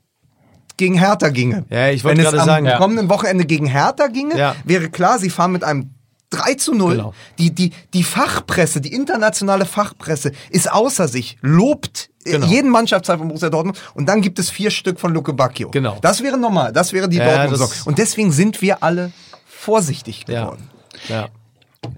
[0.77, 1.65] gegen Hertha ginge.
[1.69, 2.77] Ja, ich wollte Wenn es gerade am sagen, ja.
[2.77, 4.55] kommenden Wochenende gegen Hertha ginge, Ja.
[4.63, 5.89] wäre klar, sie fahren mit einem
[6.29, 6.95] 3 zu 0.
[6.97, 7.13] Genau.
[7.39, 12.47] Die, die, die Fachpresse, die internationale Fachpresse ist außer sich, lobt äh, Genau.
[12.47, 15.71] jeden Mannschaftsteil von Borussia Dortmund und dann gibt es vier Stück von Luke Bacchio.
[15.71, 15.97] Genau.
[16.01, 17.87] Das wäre normal, das wäre die Ja, dortmund das- Saison.
[17.87, 19.11] Und deswegen sind wir alle
[19.45, 20.41] vorsichtig ja.
[20.45, 20.69] geworden.
[21.07, 21.27] ja.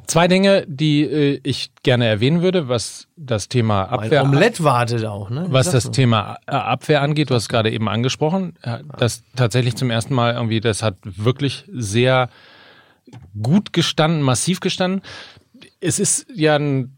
[0.05, 5.29] Zwei Dinge, die äh, ich gerne erwähnen würde, was das Thema Abwehr Omelett wartet auch,
[5.31, 5.45] ne?
[5.49, 5.91] Was das du?
[5.91, 10.13] Thema äh, Abwehr angeht, du hast es gerade eben angesprochen, äh, das tatsächlich zum ersten
[10.13, 12.29] Mal irgendwie, das hat wirklich sehr
[13.41, 15.01] gut gestanden, massiv gestanden.
[15.81, 16.95] Es ist ja ein,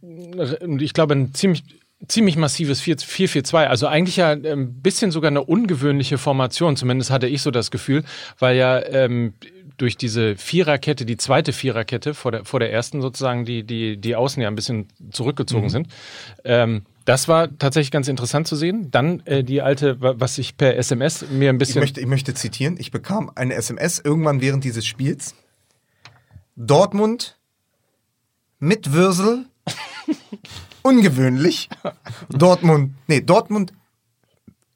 [0.79, 1.63] ich glaube, ein ziemlich
[2.07, 7.27] ziemlich massives 4 4-4-2, also eigentlich ja ein bisschen sogar eine ungewöhnliche Formation, zumindest hatte
[7.27, 8.03] ich so das Gefühl,
[8.39, 9.33] weil ja ähm,
[9.77, 14.15] durch diese Viererkette, die zweite Viererkette vor der, vor der ersten sozusagen, die, die, die
[14.15, 15.89] Außen ja ein bisschen zurückgezogen sind,
[16.43, 18.89] ähm, Das war tatsächlich ganz interessant zu sehen.
[18.89, 21.81] Dann äh, die alte, wa- was ich per SMS mir ein Ich bisschen.
[21.81, 22.77] möchte, ich möchte zitieren.
[22.79, 25.35] Ich bekam eine SMS irgendwann während dieses Spiels.
[26.67, 27.37] Dortmund
[28.59, 29.45] mit Würsel.
[30.83, 31.69] Ungewöhnlich.
[32.29, 33.73] Dortmund, nee, Dortmund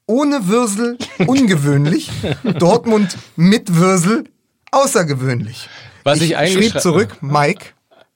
[0.06, 0.98] ohne Würsel.
[1.26, 2.10] Ungewöhnlich.
[2.58, 4.24] Dortmund mit Würsel.
[4.72, 5.68] Außergewöhnlich.
[6.02, 7.66] Was ich eigentlich schrieb zurück, Mike,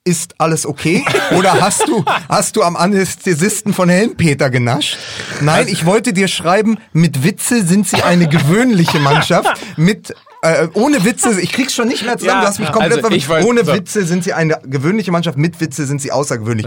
[0.05, 1.05] ist alles okay?
[1.37, 4.97] Oder hast du, hast du am Anästhesisten von Helmpeter genascht?
[5.41, 9.61] Nein, ich wollte dir schreiben, mit Witze sind sie eine gewöhnliche Mannschaft.
[9.77, 13.05] Mit äh, ohne Witze, ich krieg's schon nicht mehr zusammen, Ja, du hast mich komplett
[13.05, 13.73] also wollt- Ohne so.
[13.75, 16.67] Witze sind sie eine gewöhnliche Mannschaft, mit Witze sind sie außergewöhnlich.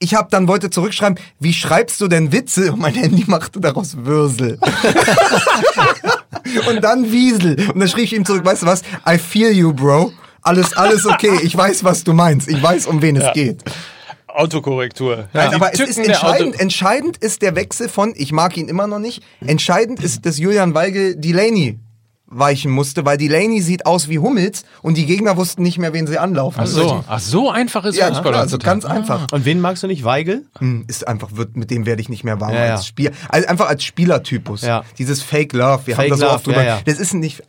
[0.00, 2.72] Ich habe dann wollte zurückschreiben, wie schreibst du denn Witze?
[2.72, 4.58] Und mein Handy machte daraus Würsel.
[6.68, 7.56] und dann Wiesel.
[7.72, 8.82] Und dann schrieb ich ihm zurück, weißt du was?
[9.08, 10.12] I feel you, bro.
[10.42, 11.38] Alles, alles okay.
[11.42, 12.48] Ich weiß, was du meinst.
[12.48, 13.62] Ich weiß, um wen es geht.
[14.28, 15.28] Autokorrektur.
[15.32, 18.86] Nein, Die aber es ist entscheidend, entscheidend ist der Wechsel von, ich mag ihn immer
[18.88, 21.78] noch nicht, entscheidend ist, dass Julian Weigel Delaney
[22.26, 26.06] weichen musste, weil Delaney sieht aus wie Hummels und die Gegner wussten nicht mehr, wen
[26.06, 26.60] sie anlaufen.
[26.62, 28.80] Ach so, ach so einfach ist Ja, Fußball klar, also heutzutage.
[28.80, 29.30] ganz einfach.
[29.32, 30.04] Und wen magst du nicht?
[30.04, 30.46] Weigel?
[30.58, 32.72] Hm, Ist einfach, wird, mit dem werde ich nicht mehr warm Ja, ja.
[32.74, 33.12] als Spiel.
[33.28, 34.62] Also einfach als Spielertypus.
[34.62, 34.84] Ja.
[34.98, 36.62] Dieses Fake Love, wir Fake haben da so Love, oft drüber.
[36.64, 36.80] ja, ja.
[36.84, 37.42] Das ist nicht.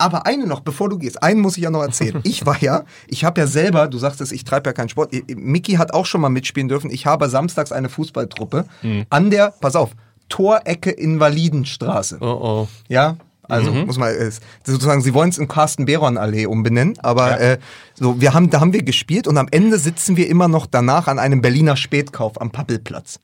[0.00, 2.20] Aber eine noch, bevor du gehst, einen muss ich ja noch erzählen.
[2.24, 5.12] Ich war ja, ich habe ja selber, du sagtest, ich treibe ja keinen Sport.
[5.34, 6.88] Mickey hat auch schon mal mitspielen dürfen.
[6.90, 9.06] Ich habe samstags eine Fußballtruppe Mhm.
[9.10, 9.90] an der, pass auf,
[10.28, 12.18] Torecke Invalidenstraße.
[12.20, 12.68] Oh oh.
[12.88, 13.16] Ja,
[13.48, 14.30] also muss man äh,
[14.64, 17.58] sozusagen, sie wollen es in Carsten Behron Allee umbenennen, aber äh,
[17.94, 21.08] so wir haben da haben wir gespielt und am Ende sitzen wir immer noch danach
[21.08, 23.20] an einem Berliner Spätkauf am Pappelplatz.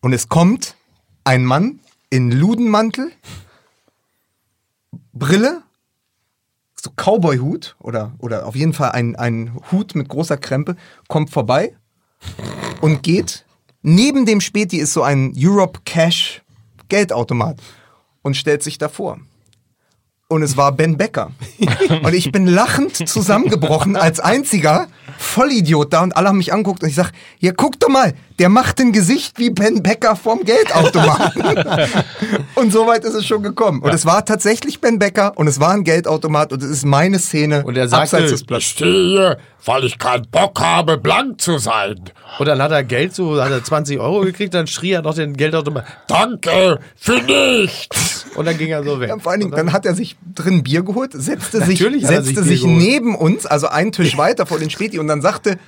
[0.00, 0.76] Und es kommt
[1.24, 1.80] ein Mann
[2.10, 3.10] in Ludenmantel,
[5.12, 5.62] Brille,
[6.80, 10.76] so Cowboy-Hut oder oder auf jeden Fall ein ein Hut mit großer Krempe,
[11.08, 11.76] kommt vorbei
[12.80, 13.44] und geht.
[13.82, 16.42] Neben dem Späti ist so ein Europe Cash
[16.88, 17.60] Geldautomat
[18.24, 19.20] und stellt sich davor.
[20.28, 21.32] Und es war Ben Becker.
[22.02, 26.88] Und ich bin lachend zusammengebrochen als einziger Vollidiot da und alle haben mich angeguckt und
[26.88, 31.42] ich sag, ja guck doch mal, der macht ein Gesicht wie Ben Becker vom Geldautomaten.
[32.54, 33.80] und so weit ist es schon gekommen.
[33.80, 37.18] Und es war tatsächlich Ben Becker und es war ein Geldautomat und es ist meine
[37.18, 42.00] Szene Und er sagte, des Ich stehe, weil ich keinen Bock habe, blank zu sein.
[42.38, 45.14] Und dann hat er Geld, so hat er 20 Euro gekriegt, dann schrie er noch
[45.14, 45.84] den Geldautomat.
[46.08, 48.26] Danke für nichts.
[48.34, 49.10] Und dann ging er so weg.
[49.10, 52.60] Ja, vor allen Dingen, dann hat er sich drin Bier geholt, setzte sich, setzte sich
[52.60, 55.58] sich neben uns, also einen Tisch weiter vor den Späti und dann sagte,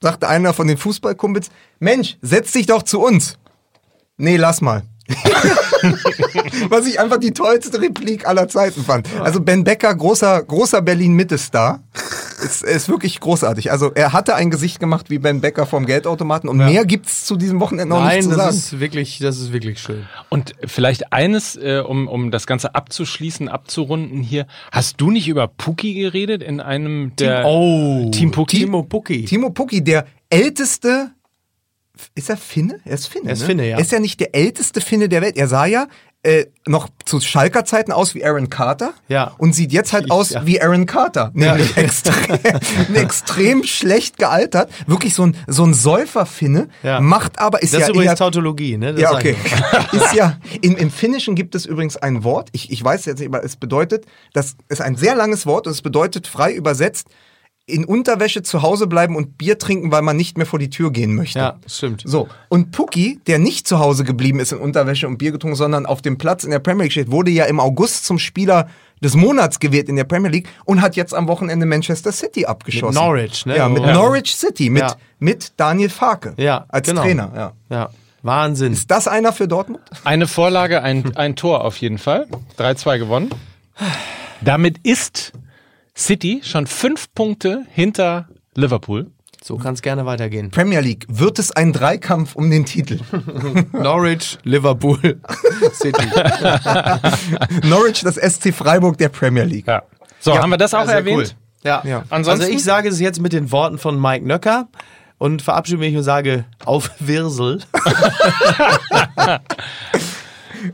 [0.00, 3.38] sagte einer von den Fußballkumpels, Mensch, setz dich doch zu uns.
[4.16, 4.82] Nee, lass mal.
[6.68, 9.08] Was ich einfach die tollste Replik aller Zeiten fand.
[9.20, 11.82] Also Ben Becker, großer, großer Berlin-Mitte-Star.
[12.42, 13.70] Ist, ist wirklich großartig.
[13.70, 17.36] Also er hatte ein Gesicht gemacht wie Ben Becker vom Geldautomaten und mehr gibt's zu
[17.36, 18.56] diesem Wochenende noch Nein, nicht zu das sagen.
[18.56, 20.06] ist wirklich, das ist wirklich schön.
[20.30, 24.46] Und vielleicht eines, äh, um, um das Ganze abzuschließen, abzurunden hier.
[24.72, 28.60] Hast du nicht über Puki geredet in einem der oh, Team Pucki?
[28.60, 29.24] Timo Pucki.
[29.24, 31.10] Timo Pukki, der älteste.
[32.14, 32.80] Ist er Finne?
[32.84, 33.28] Er ist Finne.
[33.28, 33.46] Er ist ne?
[33.46, 33.76] Finne, ja.
[33.76, 35.36] Er ist ja nicht der älteste Finne der Welt.
[35.36, 35.86] Er sah ja
[36.22, 38.92] äh, noch zu Schalker Zeiten aus wie Aaron Carter.
[39.08, 39.32] Ja.
[39.38, 40.44] Und sieht jetzt halt aus ja.
[40.44, 41.30] wie Aaron Carter.
[41.32, 42.38] Nämlich extrem,
[42.94, 44.70] extrem schlecht gealtert.
[44.86, 46.68] Wirklich so ein, so ein Säufer-Finne.
[46.82, 47.00] Ja.
[47.00, 48.92] Macht aber, ist Das ja ist übrigens eher, Tautologie, ne?
[48.92, 49.34] Das ja, okay.
[49.92, 53.28] ist ja, in, im Finnischen gibt es übrigens ein Wort, ich, ich weiß jetzt nicht,
[53.28, 57.08] aber es bedeutet, das ist ein sehr langes Wort und es bedeutet frei übersetzt,
[57.70, 60.90] in Unterwäsche zu Hause bleiben und Bier trinken, weil man nicht mehr vor die Tür
[60.92, 61.38] gehen möchte.
[61.38, 62.02] Ja, das stimmt.
[62.04, 65.86] So, und Pucki, der nicht zu Hause geblieben ist in Unterwäsche und Bier getrunken, sondern
[65.86, 68.68] auf dem Platz in der Premier League steht, wurde ja im August zum Spieler
[69.02, 72.94] des Monats gewählt in der Premier League und hat jetzt am Wochenende Manchester City abgeschossen.
[72.94, 73.56] Mit Norwich, ne?
[73.56, 73.94] Ja, mit Ja.
[73.94, 74.94] Norwich City, mit, Ja.
[75.18, 77.00] mit Daniel Farke Ja, als genau.
[77.02, 77.32] Trainer.
[77.34, 77.52] Ja.
[77.70, 77.90] Ja,
[78.22, 78.74] Wahnsinn.
[78.74, 79.80] Ist das einer für Dortmund?
[80.04, 82.26] Eine Vorlage, ein, ein Tor auf jeden Fall.
[82.58, 83.30] 3-2 gewonnen.
[84.42, 85.32] Damit ist
[85.96, 89.10] City schon fünf Punkte hinter Liverpool.
[89.42, 90.50] So kann es gerne weitergehen.
[90.50, 93.00] Premier League, wird es ein Dreikampf um den Titel?
[93.72, 94.98] Norwich, Liverpool,
[95.72, 96.06] City.
[97.66, 99.66] Norwich, das SC Freiburg der Premier League.
[99.66, 99.82] Ja.
[100.18, 101.36] So, haben wir das auch erwähnt?
[101.64, 101.82] Ja.
[101.86, 102.04] Ja.
[102.10, 102.42] Ansonsten?
[102.42, 104.68] Also ich sage es jetzt mit den Worten von Mike Nöcker
[105.16, 107.60] und verabschiede mich und sage auf Wirsel.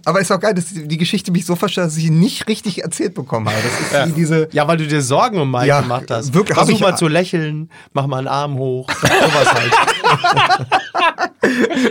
[0.05, 2.83] Aber ist auch geil, dass die Geschichte mich so versteht, dass ich sie nicht richtig
[2.83, 3.59] erzählt bekommen habe.
[3.93, 4.49] Das ist wie diese.
[4.53, 6.35] Ja, weil du dir Sorgen um Mike Ja, gemacht hast.
[6.35, 8.89] wirklich, Versuch ich- mal zu lächeln, mach mal einen Arm hoch.
[8.91, 9.73] Sowas halt.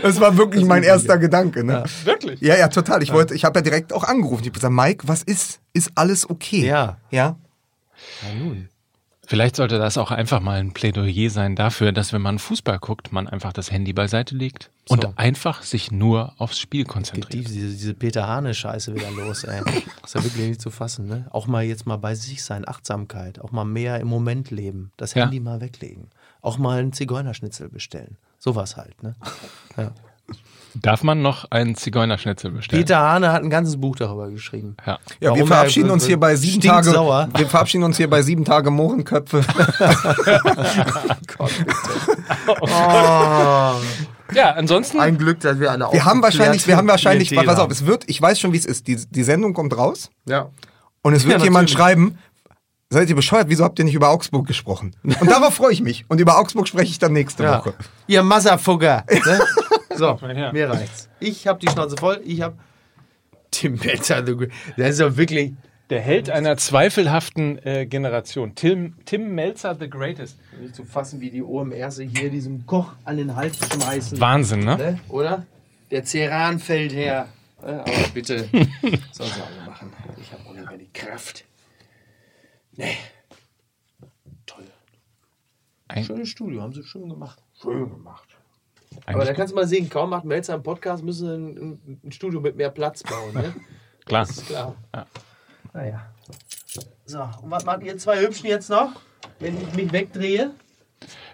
[0.03, 1.63] Das war wirklich mein erster Gedanke.
[1.63, 1.83] Ne?
[2.03, 2.41] Wirklich?
[2.41, 3.01] Ja, ja, total.
[3.03, 4.41] Ich wollte, ich habe ja direkt auch angerufen.
[4.41, 5.59] Ich habe gesagt, Mike, was ist?
[5.73, 6.65] Ist alles okay?
[6.65, 6.97] Ja.
[7.11, 7.37] Ja.
[9.27, 13.11] Vielleicht sollte das auch einfach mal ein Plädoyer sein dafür, dass wenn man Fußball guckt,
[13.11, 17.47] man einfach das Handy beiseite legt und einfach sich nur aufs Spiel Geht die, konzentriert.
[17.47, 19.61] diese, diese Peter Hane-Scheiße wieder los, ey.
[20.03, 21.25] ist ja wirklich nicht zu fassen, ne?
[21.31, 25.13] Auch mal jetzt mal bei sich sein, Achtsamkeit, auch mal mehr im Moment leben, das
[25.13, 25.23] Ja.
[25.23, 26.09] Handy mal weglegen,
[26.41, 28.17] auch mal einen Zigeunerschnitzel bestellen.
[28.37, 29.15] Sowas halt, ne?
[29.77, 29.91] Ja.
[30.81, 32.81] Darf man noch einen Zigeunerschnitzel bestellen?
[32.83, 34.75] Peter Hane hat ein ganzes Buch darüber geschrieben.
[34.85, 34.99] Ja.
[35.19, 36.83] Ja, wir verabschieden er- uns hier bei sieben Tage.
[36.83, 37.29] stinksauer.
[37.35, 39.41] Wir verabschieden uns hier bei sieben Tage Mohrenköpfe.
[44.33, 44.99] Ja, ansonsten.
[44.99, 47.85] Ein Glück, dass wir alle Wir haben wahrscheinlich, wir haben wahrscheinlich, Klientel pass auf, es
[47.85, 48.87] wird, ich weiß schon, wie es ist.
[48.87, 50.47] Die, die Sendung kommt raus Ja.
[51.03, 52.17] und es wird Ja, jemand schreiben,
[52.89, 54.95] seid ihr bescheuert, wieso habt ihr nicht über Augsburg gesprochen?
[55.03, 56.05] Und darauf freue ich mich.
[56.07, 57.59] Und über Augsburg spreche ich dann nächste Ja.
[57.59, 57.73] Woche.
[58.07, 59.03] Ihr Masserfugger.
[59.09, 59.39] Ne?
[59.97, 60.51] So, Ja.
[60.51, 61.09] mir reicht's.
[61.19, 62.57] Ich hab die Schnauze voll, ich hab
[63.51, 64.51] Tim Melzer, the Great.
[64.77, 65.53] der ist doch wirklich,
[65.91, 68.55] Der Held einer zweifelhaften äh, Generation.
[68.55, 70.35] Tim, Tim Melzer, the greatest.
[70.59, 74.19] nicht zu fassen, wie die OMRs hier diesem Koch an den Hals schmeißen.
[74.19, 74.77] Wahnsinn, ne?
[74.77, 74.99] Ne?
[75.09, 75.45] Oder?
[75.91, 77.27] Der Ceran fällt her.
[77.61, 77.81] Ne?
[77.81, 78.49] Aber bitte,
[79.11, 79.93] soll sie alle machen.
[80.19, 81.45] Ich habe auch nicht mehr die Kraft.
[82.75, 82.97] Nee.
[84.47, 84.65] Toll.
[85.87, 87.41] Ein- Schönes Studio, haben sie schön gemacht.
[87.61, 88.34] Schön gemacht.
[89.05, 92.11] Aber Eigentlich- da kannst du mal sehen, kaum macht Melzer einen Podcast, müssen ein, ein,
[92.11, 93.33] Studio mit mehr Platz bauen.
[93.33, 93.53] Ne?
[94.05, 94.25] Klar.
[94.25, 94.75] Das ist klar.
[94.93, 95.05] Ja.
[95.73, 96.09] Naja.
[97.05, 98.91] So, und was macht ihr zwei Hübschen jetzt noch,
[99.39, 100.51] wenn ich mich wegdrehe?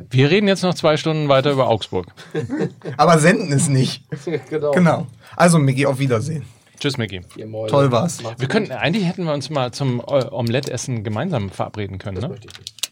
[0.09, 2.07] Wir reden jetzt noch zwei Stunden weiter über Augsburg.
[2.97, 4.03] Aber senden es nicht.
[4.49, 4.71] genau.
[4.71, 5.07] Genau.
[5.35, 6.45] Also, Miki, auf Wiedersehen.
[6.79, 7.21] Tschüss, Micky.
[7.67, 8.21] Toll war's.
[8.23, 8.53] Macht's Wir gut.
[8.53, 12.29] könnten, eigentlich hätten wir uns mal zum äh, Omelettessen gemeinsam verabreden können, Das ne?
[12.29, 12.91] möchte ich nicht.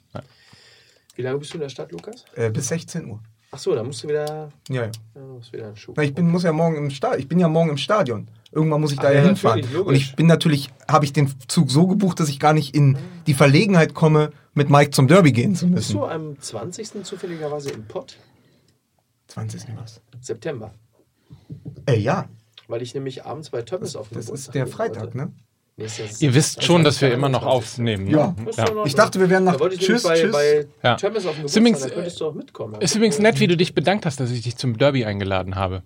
[1.16, 2.24] Wie lange bist du in der Stadt, Lukas?
[2.36, 3.20] Äh, bis 16 Uhr.
[3.52, 4.92] Ach so, da musst du wieder, Ja, ja.
[5.16, 5.94] ja, musst wieder einen Schuh.
[5.96, 7.20] Na, ich bin, muss ja morgen im Stadion.
[7.20, 8.28] Ich bin ja morgen im Stadion.
[8.52, 9.64] Irgendwann muss ich da Ach ja hinfahren.
[9.86, 12.98] Und ich bin natürlich, habe ich den Zug so gebucht, dass ich gar nicht in
[13.28, 15.98] die Verlegenheit komme, mit Mike zum Derby gehen zu Bist müssen.
[15.98, 17.04] du am 20.
[17.04, 18.18] zufälligerweise im Pott?
[19.28, 19.64] 20.
[19.78, 20.02] was?
[20.22, 20.74] September.
[21.88, 22.28] Äh, ja.
[22.68, 25.18] Weil ich nämlich abends bei Thomas auf dem Das ist der Freitag, heute.
[25.18, 25.34] ne?
[26.20, 27.48] Ihr wisst schon, dass wir immer noch 21.
[27.72, 28.06] aufnehmen.
[28.06, 28.12] Ne?
[28.12, 28.36] Ja.
[28.58, 28.86] Ja.
[28.86, 30.32] Ich dachte, wir wären nach- Da Tschüss, nämlich tschüss.
[30.32, 30.96] bei, bei Ja.
[30.96, 32.82] Thomas auf dem Ist Geburtstag, übrigens, da könntest du auch mitkommen.
[32.82, 35.84] Ist übrigens nett, wie du dich bedankt hast, dass ich dich zum Derby eingeladen habe.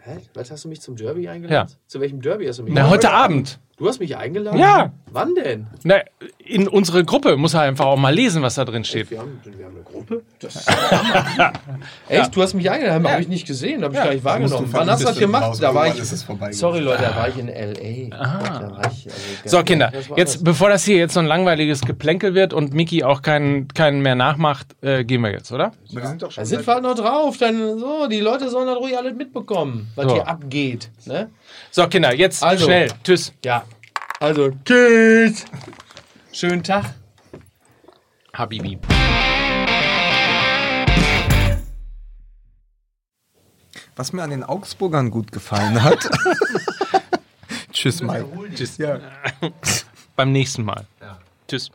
[0.00, 0.18] Hä?
[0.34, 1.68] Was hast du mich zum Derby eingeladen?
[1.70, 1.76] Ja.
[1.86, 3.58] Zu welchem Derby hast du mich Na, heute Abend.
[3.82, 4.60] Du hast mich eingeladen?
[4.60, 4.92] Ja.
[5.10, 5.66] Wann denn?
[5.82, 5.96] Na,
[6.38, 9.10] in unsere Gruppe muss er einfach auch mal lesen, was da drin steht.
[9.10, 10.22] Wir haben, wir haben eine Gruppe.
[10.38, 10.64] Das
[12.08, 12.36] Echt?
[12.36, 14.68] Du hast mich eingeladen, habe ich nicht gesehen, habe ich gar nicht wahrgenommen.
[14.70, 15.60] Wann hast du das gemacht?
[15.60, 16.00] Da war ich.
[16.56, 18.16] Sorry, Leute, da war ich in L.A.
[18.16, 21.26] Da war ich, also, So, Kinder, das jetzt, alles- bevor das hier jetzt so ein
[21.26, 25.72] langweiliges Geplänkel wird und Miki auch keinen, keinen mehr nachmacht, äh, gehen wir jetzt, oder?
[25.90, 27.36] Wir sind doch Da schon sind wir halt noch drauf.
[27.36, 30.14] Dann, so, die Leute sollen dann ruhig alles mitbekommen, was So.
[30.14, 30.88] hier abgeht.
[31.06, 31.30] Ne?
[31.70, 32.64] So, Kinder, jetzt Also.
[32.66, 32.90] schnell.
[33.04, 33.32] Tschüss.
[33.44, 33.64] Ja.
[34.20, 35.44] Also, tschüss.
[36.32, 36.94] Schönen Tag.
[38.34, 38.78] Habibi.
[43.96, 46.08] Was mir an den Augsburgern gut gefallen hat.
[47.72, 48.26] Tschüss, Mike.
[48.54, 48.78] Tschüss.
[48.78, 48.98] Ja.
[50.16, 50.86] Beim nächsten Mal.
[51.48, 51.70] Tschüss.